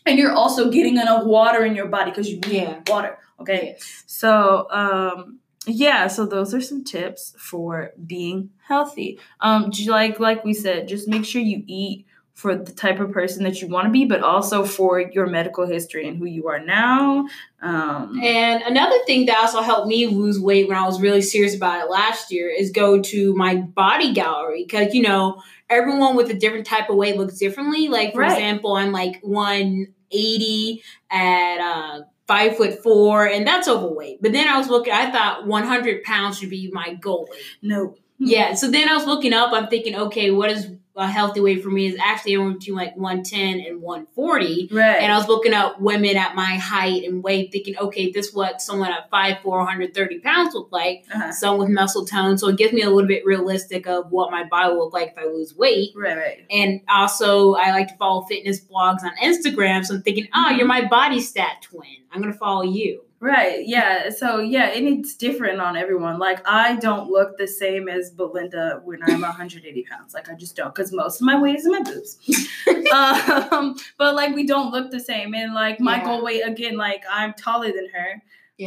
and 0.06 0.20
you're 0.20 0.34
also 0.34 0.70
getting 0.70 0.98
enough 0.98 1.24
water 1.25 1.63
in 1.63 1.74
your 1.75 1.88
body 1.88 2.12
because 2.12 2.30
you 2.30 2.39
need 2.42 2.54
Yeah. 2.54 2.80
water. 2.88 3.18
Okay, 3.39 3.77
so 4.06 4.68
um, 4.72 5.39
yeah, 5.68 6.08
so 6.08 6.25
those 6.25 6.54
are 6.54 6.62
some 6.62 6.84
tips 6.84 7.36
for 7.38 7.92
being 8.06 8.51
healthy. 8.68 9.20
Um, 9.42 9.72
like 9.88 10.20
like 10.20 10.44
we 10.46 10.54
said, 10.54 10.88
just 10.88 11.08
make 11.08 11.25
sure 11.25 11.42
you 11.42 11.63
eat 11.68 12.06
for 12.34 12.54
the 12.56 12.72
type 12.74 13.00
of 13.00 13.12
person 13.13 13.44
that 13.46 13.62
you 13.62 13.68
want 13.70 13.86
to 13.86 13.92
be, 13.92 14.04
but 14.06 14.22
also 14.22 14.65
for 14.65 15.00
your 15.00 15.25
medical 15.25 15.65
history 15.65 16.06
and 16.08 16.18
who 16.18 16.25
you 16.25 16.48
are 16.50 16.60
now. 16.60 17.25
Um, 17.62 18.20
And 18.22 18.62
another 18.63 18.98
thing 19.06 19.25
that 19.27 19.38
also 19.38 19.62
helped 19.62 19.88
me 19.88 20.06
lose 20.08 20.38
weight 20.39 20.68
when 20.68 20.77
I 20.77 20.86
was 20.86 21.01
really 21.01 21.22
serious 21.22 21.56
about 21.56 21.86
it 21.86 21.89
last 21.89 22.32
year 22.32 22.50
is 22.50 22.72
go 22.72 23.01
to 23.01 23.34
my 23.36 23.56
body 23.56 24.13
gallery 24.13 24.65
because 24.68 24.94
you 24.94 25.01
know 25.01 25.42
everyone 25.70 26.16
with 26.16 26.29
a 26.29 26.33
different 26.33 26.68
type 26.68 26.90
of 26.90 26.98
weight 26.98 27.16
looks 27.18 27.38
differently. 27.38 27.88
Like 27.88 28.14
for 28.14 28.20
Right. 28.20 28.33
example, 28.33 28.75
I'm 28.75 28.92
like 28.92 29.20
180 29.24 30.83
at 31.09 31.57
uh, 31.59 32.01
five 32.27 32.57
foot 32.57 32.81
four, 32.81 33.25
and 33.25 33.46
that's 33.46 33.68
overweight. 33.68 34.22
But 34.22 34.31
then 34.31 34.48
I 34.48 34.57
was 34.57 34.70
looking, 34.70 34.94
I 34.94 35.11
thought 35.11 35.46
100 35.46 36.03
pounds 36.03 36.40
should 36.40 36.50
be 36.50 36.70
my 36.72 36.94
goal 36.94 37.29
no. 37.61 37.96
Yeah. 38.18 38.53
So 38.53 38.70
then 38.70 38.88
I 38.88 38.94
was 38.94 39.05
looking 39.05 39.33
up. 39.33 39.51
I'm 39.51 39.68
thinking, 39.68 39.96
okay, 39.96 40.31
what 40.31 40.50
is 40.50 40.72
a 40.96 41.08
healthy 41.08 41.42
weight 41.42 41.64
for 41.64 41.70
me? 41.70 41.88
Is 41.88 41.98
actually 42.01 42.38
between 42.38 42.75
like 42.75 42.96
110 42.96 43.60
and 43.60 43.81
140. 43.81 44.70
Right. 44.72 45.01
And 45.01 45.12
I 45.12 45.18
was 45.18 45.27
looking 45.27 45.53
up 45.53 45.79
women 45.79 46.16
at 46.18 46.36
my 46.36 46.55
height 46.55 47.03
and 47.03 47.24
weight, 47.24 47.51
thinking, 47.51 47.77
okay, 47.77 48.12
this 48.12 48.27
is 48.27 48.34
what 48.34 48.62
someone 48.62 48.92
at 48.92 49.10
5'4", 49.12 49.44
130 49.46 50.20
pounds 50.20 50.53
look 50.53 50.72
like. 50.72 51.05
uh-huh. 51.14 51.31
Someone 51.31 51.68
with 51.68 51.75
muscle 51.75 52.05
tone. 52.05 52.38
So 52.38 52.48
it 52.50 52.58
gives 52.58 52.74
me 52.74 52.81
a 52.81 52.90
little 52.90 53.08
bit 53.08 53.25
realistic 53.25 53.88
of 53.88 54.12
what 54.12 54.31
my 54.31 54.44
body 54.44 54.74
will 54.74 54.86
look 54.86 54.94
like 54.94 55.10
if 55.10 55.18
I 55.18 55.25
lose 55.25 55.55
weight. 55.55 55.92
Right, 55.96 56.18
right. 56.18 56.46
And 56.50 56.81
also, 56.90 57.53
I 57.55 57.72
like 57.72 57.88
to 57.90 57.96
follow 57.96 58.24
fitness 58.25 58.60
blogs 58.60 59.03
on 59.03 59.16
Instagram. 59.22 59.86
So 59.86 59.96
I'm 59.96 60.01
thinking, 60.01 60.27
oh, 60.34 60.50
you're 60.51 60.68
my 60.68 60.86
body 60.86 61.22
stat 61.22 61.62
twin. 61.62 62.03
I'm 62.12 62.22
going 62.22 62.34
to 62.34 62.40
follow 62.40 62.64
you. 62.64 63.04
Right. 63.22 63.66
Yeah. 63.66 64.10
So 64.10 64.40
yeah, 64.40 64.66
and 64.68 64.88
it's 64.88 65.16
different 65.16 65.60
on 65.62 65.78
everyone. 65.78 66.20
Like 66.20 66.46
I 66.48 66.75
don't 66.75 67.10
look 67.10 67.38
the 67.38 67.48
same 67.48 67.88
as 67.88 68.12
Belinda 68.12 68.82
when 68.84 69.01
I'm 69.04 69.22
180 69.22 69.84
pounds. 69.84 70.14
Like 70.14 70.30
I 70.30 70.36
just 70.36 70.56
don't, 70.56 70.75
because 70.75 70.92
most 70.92 71.22
of 71.22 71.25
my 71.25 71.40
weight 71.40 71.56
is 71.56 71.66
in 71.66 71.72
my 71.72 71.82
boobs. 71.82 72.18
um, 72.94 73.75
but 73.98 74.16
like 74.16 74.36
we 74.36 74.46
don't 74.46 74.72
look 74.72 74.92
the 74.92 75.00
same, 75.00 75.34
and 75.34 75.54
like 75.54 75.80
my 75.80 75.98
Yeah. 75.98 76.04
goal 76.06 76.24
weight 76.24 76.42
again, 76.42 76.75
like 76.78 77.04
I'm 77.10 77.34
taller 77.34 77.72
than 77.72 77.88
her. 77.94 78.22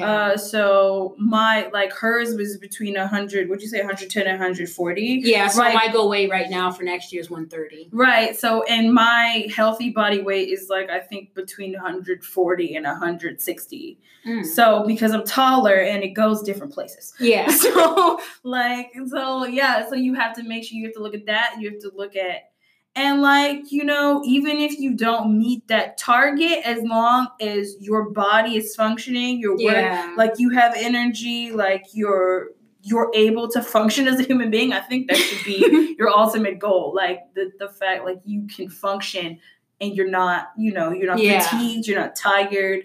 Uh, 0.04 0.36
so 0.36 1.14
my 1.18 1.68
like 1.72 1.92
hers 1.92 2.34
was 2.34 2.58
between 2.58 2.94
100. 2.94 3.48
Would 3.48 3.62
you 3.62 3.68
say 3.68 3.78
110 3.78 4.26
and 4.26 4.38
140? 4.38 5.22
yeah, 5.24 5.48
so 5.48 5.60
right. 5.60 5.74
my 5.74 5.90
goal 5.90 6.10
weight 6.10 6.30
right 6.30 6.50
now 6.50 6.70
for 6.70 6.82
next 6.82 7.12
year 7.12 7.22
is 7.22 7.30
130. 7.30 7.88
Right. 7.92 8.36
So, 8.36 8.64
and 8.64 8.92
my 8.92 9.46
healthy 9.54 9.90
body 9.90 10.20
weight 10.20 10.50
is 10.50 10.68
like 10.68 10.90
I 10.90 11.00
think 11.00 11.34
between 11.34 11.72
140 11.72 12.76
and 12.76 12.84
160. 12.84 13.98
Mm. 14.26 14.44
So 14.44 14.84
because 14.86 15.12
I'm 15.12 15.24
taller 15.24 15.76
and 15.76 16.02
it 16.02 16.10
goes 16.10 16.42
different 16.42 16.72
places. 16.72 17.14
Yeah. 17.18 17.48
So 17.58 18.20
like 18.44 18.92
so 19.08 19.44
yeah, 19.44 19.88
so 19.88 19.94
you 19.94 20.14
have 20.14 20.34
to 20.36 20.42
make 20.42 20.64
sure 20.64 20.76
you 20.76 20.84
have 20.84 20.94
to 20.94 21.02
look 21.02 21.14
at 21.14 21.26
that. 21.26 21.56
You 21.58 21.70
have 21.70 21.80
to 21.80 21.90
look 21.94 22.16
at 22.16 22.50
and 22.94 23.22
like, 23.22 23.70
you 23.70 23.84
know, 23.84 24.22
even 24.24 24.58
if 24.58 24.78
you 24.78 24.94
don't 24.94 25.38
meet 25.38 25.68
that 25.68 25.98
target, 25.98 26.60
as 26.64 26.82
long 26.82 27.28
as 27.40 27.76
your 27.80 28.10
body 28.10 28.56
is 28.56 28.74
functioning, 28.74 29.38
your 29.38 29.52
work 29.52 29.74
Yeah. 29.74 30.14
like 30.16 30.34
you 30.38 30.50
have 30.50 30.74
energy, 30.76 31.52
like 31.52 31.86
you're 31.92 32.48
you're 32.82 33.10
able 33.14 33.48
to 33.50 33.60
function 33.60 34.06
as 34.08 34.18
a 34.18 34.22
human 34.22 34.50
being, 34.50 34.72
I 34.72 34.80
think 34.80 35.08
that 35.08 35.16
should 35.16 35.44
be 35.44 35.94
your 35.98 36.08
ultimate 36.08 36.58
goal. 36.58 36.92
Like 36.94 37.20
the 37.34 37.52
the 37.58 37.68
fact 37.68 38.04
like 38.04 38.20
you 38.24 38.46
can 38.46 38.68
function 38.68 39.38
and 39.80 39.94
you're 39.94 40.08
not, 40.10 40.48
you 40.56 40.72
know, 40.72 40.90
you're 40.92 41.06
not 41.06 41.18
Yeah. 41.22 41.40
fatigued, 41.40 41.86
you're 41.86 42.00
not 42.00 42.16
tired, 42.16 42.80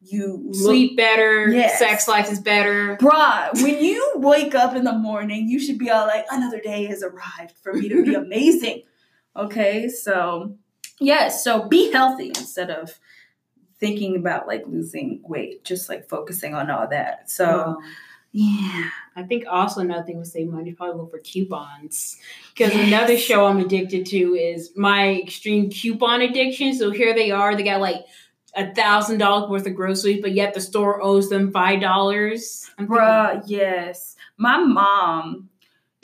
you 0.00 0.44
look 0.46 0.54
Sleep 0.54 0.96
better. 0.96 1.48
Yes. 1.50 1.78
Sex 1.78 2.08
life 2.08 2.30
is 2.32 2.40
better. 2.40 2.96
Bruh, 2.98 3.52
when 3.62 3.82
you 3.84 4.12
wake 4.14 4.54
up 4.54 4.74
in 4.76 4.84
the 4.84 4.92
morning, 4.92 5.48
you 5.48 5.58
should 5.58 5.76
be 5.78 5.90
all 5.90 6.06
like, 6.06 6.24
another 6.30 6.60
day 6.60 6.86
has 6.86 7.02
arrived 7.02 7.52
for 7.62 7.72
me 7.74 7.88
to 7.90 8.02
be 8.04 8.14
amazing. 8.26 8.82
Okay, 9.38 9.88
so 9.88 10.56
yes, 11.00 11.44
so 11.44 11.68
be 11.68 11.92
healthy 11.92 12.28
instead 12.28 12.70
of 12.70 12.98
thinking 13.78 14.16
about 14.16 14.48
like 14.48 14.66
losing 14.66 15.20
weight, 15.22 15.64
just 15.64 15.88
like 15.88 16.08
focusing 16.08 16.54
on 16.54 16.70
all 16.70 16.88
that. 16.88 17.30
So 17.30 17.80
yeah. 18.32 18.90
I 19.16 19.22
think 19.22 19.44
also 19.48 19.80
another 19.80 20.04
thing 20.04 20.18
with 20.18 20.28
saving 20.28 20.52
money 20.52 20.72
probably 20.72 21.00
look 21.00 21.10
for 21.10 21.18
coupons. 21.20 22.18
Because 22.54 22.74
Yes. 22.74 22.88
another 22.88 23.16
show 23.16 23.46
I'm 23.46 23.58
addicted 23.58 24.06
to 24.06 24.34
is 24.34 24.72
my 24.76 25.14
extreme 25.14 25.70
coupon 25.70 26.20
addiction. 26.20 26.74
So 26.74 26.90
here 26.90 27.14
they 27.14 27.30
are, 27.30 27.56
they 27.56 27.62
got 27.62 27.80
like 27.80 28.04
a 28.54 28.72
thousand 28.74 29.18
dollars 29.18 29.48
worth 29.48 29.66
of 29.66 29.74
groceries, 29.74 30.20
but 30.20 30.32
yet 30.32 30.54
the 30.54 30.60
store 30.60 31.02
owes 31.02 31.30
them 31.30 31.52
five 31.52 31.80
dollars. 31.80 32.70
Bruh, 32.78 33.42
yes. 33.46 34.16
My 34.36 34.58
mom 34.58 35.47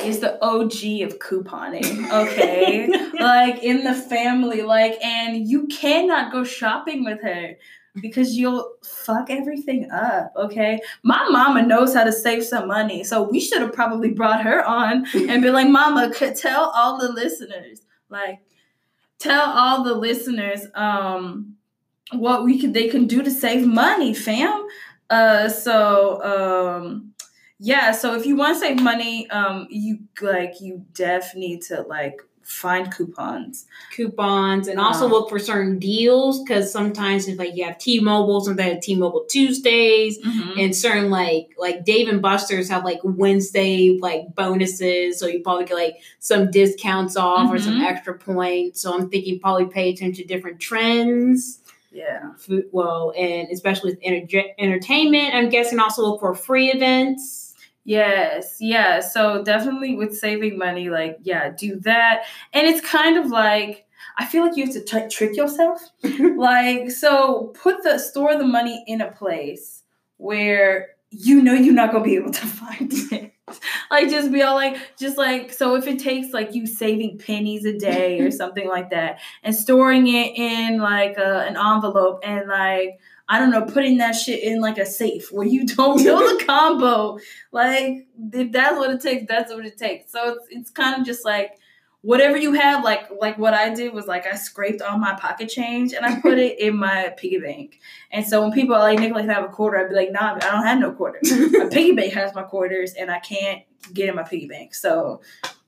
is 0.02 0.20
the 0.20 0.42
OG 0.44 1.02
of 1.02 1.18
couponing, 1.18 2.10
okay? 2.10 2.88
like 3.18 3.62
in 3.62 3.84
the 3.84 3.94
family, 3.94 4.62
like, 4.62 5.02
and 5.02 5.48
you 5.48 5.66
cannot 5.66 6.32
go 6.32 6.44
shopping 6.44 7.04
with 7.04 7.22
her 7.22 7.56
because 8.00 8.36
you'll 8.36 8.72
fuck 8.82 9.30
everything 9.30 9.88
up, 9.90 10.32
okay? 10.36 10.80
My 11.02 11.28
mama 11.30 11.62
knows 11.62 11.94
how 11.94 12.04
to 12.04 12.12
save 12.12 12.44
some 12.44 12.66
money, 12.66 13.04
so 13.04 13.22
we 13.22 13.40
should 13.40 13.62
have 13.62 13.72
probably 13.72 14.10
brought 14.10 14.42
her 14.42 14.64
on 14.64 15.06
and 15.14 15.42
be 15.42 15.50
like, 15.50 15.68
Mama, 15.68 16.10
could 16.12 16.36
tell 16.36 16.70
all 16.74 16.98
the 16.98 17.12
listeners, 17.12 17.82
like, 18.08 18.40
tell 19.18 19.48
all 19.48 19.84
the 19.84 19.94
listeners, 19.94 20.66
um, 20.74 21.54
what 22.12 22.44
we 22.44 22.60
could 22.60 22.74
they 22.74 22.88
can 22.88 23.06
do 23.06 23.22
to 23.22 23.30
save 23.30 23.66
money, 23.66 24.12
fam. 24.12 24.66
Uh, 25.08 25.48
so 25.48 26.22
um, 26.22 27.13
yeah. 27.58 27.92
So 27.92 28.14
if 28.14 28.26
you 28.26 28.36
want 28.36 28.54
to 28.54 28.60
save 28.60 28.80
money, 28.82 29.28
um, 29.30 29.66
you 29.70 29.98
like 30.20 30.60
you 30.60 30.84
def 30.94 31.34
need 31.34 31.62
to 31.62 31.82
like 31.82 32.20
find 32.42 32.92
coupons. 32.92 33.64
coupons 33.96 34.68
and 34.68 34.78
also 34.78 35.06
Um, 35.06 35.12
look 35.12 35.30
for 35.30 35.38
certain 35.38 35.78
deals 35.78 36.42
because 36.42 36.70
sometimes 36.70 37.26
if 37.26 37.38
like 37.38 37.56
you 37.56 37.64
have 37.64 37.78
T-Mobile, 37.78 38.42
sometimes 38.42 38.72
have 38.74 38.82
T-Mobile 38.82 39.24
Tuesdays 39.30 40.18
Mhm. 40.18 40.62
and 40.62 40.76
certain 40.76 41.08
like 41.10 41.48
like 41.56 41.86
Dave 41.86 42.06
and 42.06 42.20
Buster's 42.20 42.68
have 42.68 42.84
like 42.84 42.98
Wednesday 43.02 43.96
like 43.98 44.34
bonuses, 44.34 45.18
so 45.18 45.26
you 45.26 45.40
probably 45.40 45.64
get 45.64 45.74
like 45.76 45.96
some 46.18 46.50
discounts 46.50 47.16
off 47.16 47.50
or 47.50 47.58
some 47.58 47.76
Mhm. 47.76 47.84
extra 47.86 48.12
points. 48.18 48.82
So 48.82 48.92
I'm 48.92 49.08
thinking 49.08 49.40
probably 49.40 49.64
pay 49.66 49.88
attention 49.90 50.26
to 50.26 50.34
different 50.34 50.60
trends. 50.60 51.60
Yeah. 51.94 52.32
Food, 52.36 52.64
well, 52.72 53.12
and 53.16 53.48
especially 53.50 53.92
with 53.92 54.00
enter- 54.02 54.50
entertainment, 54.58 55.34
I'm 55.34 55.48
guessing 55.48 55.78
also 55.78 56.02
look 56.02 56.20
for 56.20 56.34
free 56.34 56.70
events. 56.72 57.54
Yes, 57.84 58.56
yeah. 58.60 59.00
So 59.00 59.44
definitely 59.44 59.94
with 59.94 60.16
saving 60.16 60.58
money, 60.58 60.90
like 60.90 61.18
yeah, 61.22 61.50
do 61.50 61.78
that. 61.80 62.24
And 62.52 62.66
it's 62.66 62.80
kind 62.80 63.16
of 63.16 63.26
like 63.26 63.86
I 64.16 64.26
feel 64.26 64.44
like 64.44 64.56
you 64.56 64.64
have 64.64 64.74
to 64.74 64.80
t- 64.80 65.08
trick 65.08 65.36
yourself. 65.36 65.80
like 66.36 66.90
so, 66.90 67.52
put 67.62 67.82
the 67.84 67.98
store 67.98 68.36
the 68.36 68.44
money 68.44 68.82
in 68.86 69.00
a 69.00 69.12
place 69.12 69.82
where 70.16 70.88
you 71.10 71.42
know 71.42 71.52
you're 71.54 71.74
not 71.74 71.92
gonna 71.92 72.04
be 72.04 72.16
able 72.16 72.32
to 72.32 72.46
find 72.46 72.92
it. 73.12 73.33
like 73.90 74.08
just 74.08 74.32
be 74.32 74.42
all 74.42 74.54
like 74.54 74.76
just 74.98 75.18
like 75.18 75.52
so 75.52 75.76
if 75.76 75.86
it 75.86 75.98
takes 75.98 76.32
like 76.32 76.54
you 76.54 76.66
saving 76.66 77.18
pennies 77.18 77.64
a 77.64 77.76
day 77.76 78.20
or 78.20 78.30
something 78.42 78.68
like 78.68 78.90
that 78.90 79.20
and 79.42 79.54
storing 79.54 80.06
it 80.06 80.36
in 80.36 80.78
like 80.78 81.18
a, 81.18 81.40
an 81.40 81.56
envelope 81.56 82.20
and 82.22 82.48
like 82.48 82.98
I 83.26 83.38
don't 83.38 83.50
know, 83.50 83.64
putting 83.64 83.98
that 83.98 84.12
shit 84.12 84.42
in 84.42 84.60
like 84.60 84.76
a 84.76 84.84
safe 84.84 85.32
where 85.32 85.46
you 85.46 85.66
don't 85.76 86.02
know 86.04 86.36
the 86.36 86.44
combo. 86.44 87.18
Like 87.52 88.06
if 88.32 88.52
that's 88.52 88.76
what 88.76 88.90
it 88.90 89.00
takes, 89.00 89.24
that's 89.28 89.52
what 89.52 89.64
it 89.64 89.78
takes. 89.78 90.12
So 90.12 90.34
it's 90.34 90.46
it's 90.50 90.70
kind 90.70 91.00
of 91.00 91.06
just 91.06 91.24
like 91.24 91.58
whatever 92.04 92.36
you 92.36 92.52
have, 92.52 92.84
like 92.84 93.08
like 93.18 93.38
what 93.38 93.54
I 93.54 93.74
did 93.74 93.94
was 93.94 94.06
like 94.06 94.26
I 94.26 94.36
scraped 94.36 94.82
all 94.82 94.98
my 94.98 95.14
pocket 95.14 95.48
change 95.48 95.94
and 95.94 96.04
I 96.04 96.20
put 96.20 96.38
it 96.38 96.60
in 96.60 96.76
my 96.76 97.14
piggy 97.16 97.38
bank. 97.38 97.80
And 98.12 98.26
so 98.26 98.42
when 98.42 98.52
people 98.52 98.74
are 98.74 98.80
like, 98.80 98.98
Nick, 98.98 99.12
like 99.14 99.24
have 99.24 99.42
a 99.44 99.48
quarter, 99.48 99.78
I'd 99.78 99.88
be 99.88 99.94
like, 99.96 100.12
nah, 100.12 100.34
I 100.34 100.38
don't 100.38 100.66
have 100.66 100.78
no 100.78 100.92
quarter. 100.92 101.18
my 101.22 101.68
piggy 101.70 101.92
bank 101.92 102.12
has 102.12 102.34
my 102.34 102.42
quarters 102.42 102.92
and 102.92 103.10
I 103.10 103.20
can't 103.20 103.62
get 103.94 104.10
in 104.10 104.16
my 104.16 104.22
piggy 104.22 104.46
bank. 104.46 104.74
So 104.74 105.22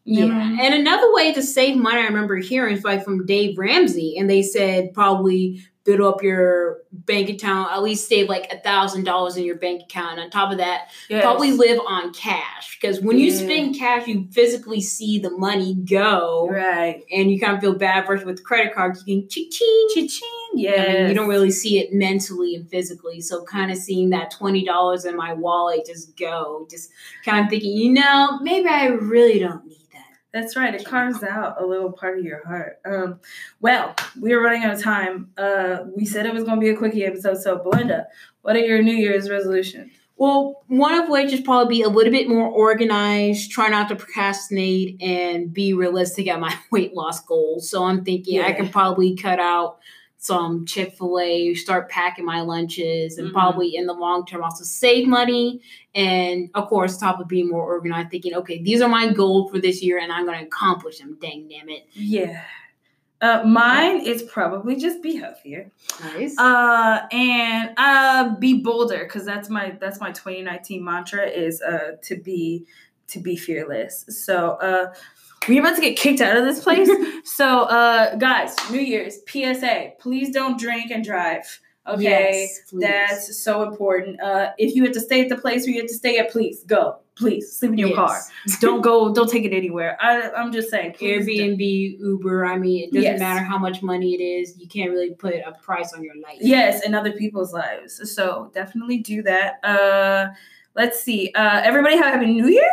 Yeah. 0.05 0.27
know. 0.27 0.63
And 0.63 0.75
another 0.75 1.13
way 1.15 1.33
to 1.33 1.43
save 1.43 1.77
money, 1.77 2.01
I 2.01 2.05
remember 2.05 2.37
hearing 2.37 2.81
like 2.83 3.03
from 3.03 3.25
Dave 3.25 3.57
Ramsey, 3.57 4.17
and 4.19 4.29
they 4.29 4.43
said 4.43 4.93
probably 4.93 5.63
build 5.87 6.01
up 6.01 6.23
your 6.23 6.79
bank 6.93 7.31
account, 7.31 7.73
at 7.73 7.83
least 7.83 8.09
save 8.09 8.29
like 8.29 8.53
a 8.53 8.59
thousand 8.59 9.05
dollars 9.05 9.37
in 9.37 9.45
your 9.45 9.57
bank 9.57 9.83
account. 9.83 10.13
And 10.13 10.21
on 10.23 10.31
top 10.31 10.51
of 10.51 10.59
that, 10.59 10.89
Yes. 11.09 11.23
probably 11.23 11.53
live 11.53 11.81
on 11.87 12.13
cash. 12.13 12.77
Because 12.81 13.01
when 13.01 13.19
you 13.19 13.27
Yeah. 13.31 13.39
spend 13.39 13.79
cash, 13.79 14.07
you 14.09 14.27
physically 14.33 14.81
see 14.81 15.19
the 15.19 15.31
money 15.31 15.75
go. 15.75 16.49
right. 16.51 17.03
And 17.13 17.31
you 17.31 17.39
kind 17.41 17.55
of 17.55 17.61
feel 17.61 17.75
bad 17.75 18.07
versus 18.07 18.27
with 18.27 18.43
credit 18.45 18.75
cards, 18.75 19.03
you 19.07 19.21
can 19.21 19.29
ching 19.29 19.49
ching. 19.51 19.89
Cha-ching. 19.95 20.31
I 20.57 20.59
Yes. 20.59 20.89
mean, 20.99 21.09
you 21.09 21.15
don't 21.15 21.29
really 21.29 21.51
see 21.51 21.79
it 21.79 21.93
mentally 21.93 22.55
and 22.57 22.69
physically. 22.69 23.21
So 23.21 23.45
kind 23.45 23.71
of 23.71 23.77
seeing 23.79 24.11
that 24.11 24.31
twenty 24.31 24.65
dollars 24.65 25.05
in 25.05 25.17
my 25.17 25.33
wallet 25.35 25.87
just 25.87 26.17
go, 26.17 26.67
just 26.71 26.91
kind 27.25 27.45
of 27.45 27.51
thinking, 27.51 27.73
you 27.77 27.93
know, 27.93 28.39
maybe 28.43 28.69
I 28.69 28.87
really 28.87 29.39
don't 29.39 29.65
need. 29.67 29.77
That's 30.37 30.55
right. 30.55 30.75
It 30.75 30.85
carves 30.85 31.23
out 31.23 31.63
a 31.63 31.65
little 31.65 31.91
part 31.91 32.19
of 32.19 32.25
your 32.27 32.47
heart. 32.47 32.79
Um, 32.85 33.21
well, 33.63 33.95
we're 34.21 34.45
running 34.45 34.65
out 34.65 34.75
of 34.75 34.83
time. 34.83 35.31
Uh, 35.39 35.85
we 35.97 36.05
said 36.05 36.27
it 36.27 36.35
was 36.35 36.45
going 36.45 36.57
to 36.57 36.61
be 36.61 36.69
a 36.69 36.77
quickie 36.77 37.07
episode. 37.07 37.39
So, 37.39 37.57
Belinda, 37.57 38.07
what 38.43 38.55
are 38.55 38.59
your 38.59 38.83
New 38.83 38.93
Year's 38.93 39.31
resolutions? 39.31 39.93
Well, 40.19 40.63
one 40.67 40.93
of 40.93 41.09
which 41.09 41.33
is 41.33 41.41
probably 41.41 41.79
be 41.79 41.83
a 41.85 41.89
little 41.89 42.13
bit 42.13 42.29
more 42.29 42.49
organized, 42.49 43.51
try 43.51 43.69
not 43.69 43.89
to 43.89 43.97
procrastinate, 43.97 45.01
and 45.01 45.55
be 45.55 45.73
realistic 45.73 46.29
at 46.29 46.39
my 46.39 46.55
weight 46.71 46.93
loss 46.93 47.25
goals. 47.25 47.71
So 47.71 47.85
I'm 47.85 48.05
thinking 48.05 48.43
I 48.43 48.53
can 48.53 48.69
probably 48.69 49.17
cut 49.17 49.41
out 49.41 49.79
some 50.27 50.67
Chick 50.67 50.95
fil 50.99 51.19
A, 51.21 51.55
start 51.55 51.89
packing 51.89 52.25
my 52.25 52.41
lunches, 52.41 53.19
and 53.19 53.29
Mhm. 53.29 53.33
probably 53.33 53.77
in 53.77 53.87
the 53.87 53.93
long 53.93 54.27
term 54.27 54.43
also 54.43 54.65
save 54.65 55.07
money. 55.07 55.61
And 55.95 56.51
of 56.55 56.69
course, 56.69 56.99
top 56.99 57.21
of 57.21 57.29
being 57.29 57.49
more 57.49 57.63
organized, 57.65 58.11
thinking, 58.11 58.35
okay, 58.35 58.63
these 58.63 58.81
are 58.81 58.89
my 58.89 59.13
goals 59.13 59.51
for 59.51 59.59
this 59.59 59.83
year, 59.83 59.99
and 59.99 60.13
I'm 60.13 60.27
going 60.27 60.39
to 60.39 60.45
accomplish 60.45 60.99
them. 60.99 61.17
Dang, 61.21 61.49
damn 61.49 61.69
it. 61.69 61.87
Yeah. 61.95 62.43
Uh, 63.23 63.43
mine 63.47 64.05
is 64.05 64.23
probably 64.25 64.77
just 64.77 65.03
be 65.03 65.17
healthier. 65.17 65.73
Nice. 66.03 66.39
Uh, 66.39 67.07
and 67.11 67.71
uh, 67.79 68.35
be 68.39 68.61
bolder 68.61 69.05
because 69.05 69.25
that's 69.25 69.49
my 69.49 69.71
that's 69.81 70.01
my 70.01 70.13
2019 70.13 70.85
mantra 70.85 71.25
is 71.27 71.63
uh 71.63 71.93
to 72.03 72.17
be 72.17 72.67
to 73.09 73.19
be 73.21 73.35
fearless. 73.35 74.05
So 74.09 74.59
uh, 74.61 74.93
we're 75.49 75.61
about 75.61 75.77
to 75.77 75.83
get 75.83 75.97
kicked 75.97 76.21
out 76.21 76.37
of 76.37 76.45
this 76.45 76.63
place. 76.63 76.89
so 77.25 77.63
uh, 77.63 78.17
guys, 78.17 78.55
New 78.71 78.81
Year's 78.81 79.19
PSA: 79.29 79.93
please 80.01 80.31
don't 80.31 80.59
drink 80.59 80.91
and 80.91 81.05
drive. 81.05 81.61
Okay, 81.89 82.03
Yes, 82.49 82.73
that's 82.73 83.39
so 83.45 83.63
important. 83.63 84.21
Uh, 84.21 84.51
if 84.59 84.75
you 84.75 84.83
have 84.83 84.93
to 84.95 85.01
stay 85.01 85.21
at 85.23 85.29
the 85.29 85.37
place 85.37 85.65
where 85.65 85.71
you 85.73 85.81
have 85.81 85.87
to 85.89 85.95
stay 85.95 86.19
at, 86.19 86.31
please 86.33 86.65
go. 86.65 86.97
Please 87.15 87.53
sleep 87.57 87.73
in 87.73 87.79
your 87.79 87.91
Yes. 87.91 87.97
car. 87.97 88.21
Don't 88.61 88.81
go. 88.81 89.15
Don't 89.15 89.31
take 89.31 89.45
it 89.45 89.53
anywhere. 89.57 89.97
I, 90.03 90.31
I'm 90.33 90.51
just 90.53 90.69
saying. 90.69 90.95
Airbnb, 90.95 91.99
Uber. 92.01 92.45
I 92.45 92.59
mean, 92.59 92.85
it 92.89 92.93
doesn't 92.93 93.03
Yes. 93.13 93.21
matter 93.21 93.45
how 93.45 93.57
much 93.57 93.83
money 93.85 94.15
it 94.15 94.21
is. 94.21 94.59
You 94.59 94.67
can't 94.67 94.91
really 94.91 95.15
put 95.15 95.35
a 95.37 95.53
price 95.63 95.93
on 95.93 96.03
your 96.03 96.17
life. 96.17 96.39
Yes, 96.41 96.83
and 96.85 96.97
other 96.97 97.13
people's 97.13 97.53
lives. 97.53 98.13
So 98.15 98.51
definitely 98.53 98.99
do 98.99 99.23
that. 99.23 99.65
Uh 99.65 100.35
let's 100.75 101.01
see. 101.01 101.31
Uh 101.37 101.61
everybody 101.63 101.97
have 101.97 102.07
a 102.07 102.11
happy 102.19 102.27
new 102.27 102.49
year. 102.49 102.71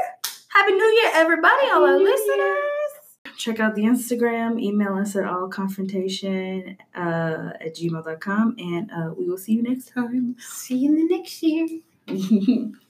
Happy 0.54 0.72
New 0.72 0.86
Year, 1.02 1.12
everybody, 1.16 1.68
all 1.72 1.84
our 1.84 1.98
New 1.98 2.04
listeners. 2.04 3.36
Check 3.38 3.60
out 3.60 3.74
the 3.74 3.86
Instagram, 3.86 4.62
email 4.62 4.94
us 4.94 5.16
at 5.16 5.24
allconfrontation 5.24 6.78
uh, 6.96 7.54
at 7.60 7.76
gmail.com, 7.76 8.56
and 8.60 8.92
uh, 8.92 9.14
we 9.18 9.28
will 9.28 9.40
see 9.40 9.54
you 9.54 9.64
next 9.64 9.92
time. 9.94 10.36
See 10.38 10.78
you 10.78 10.90
in 10.92 11.08
the 11.08 11.18
next 11.18 11.42
year. 11.42 11.80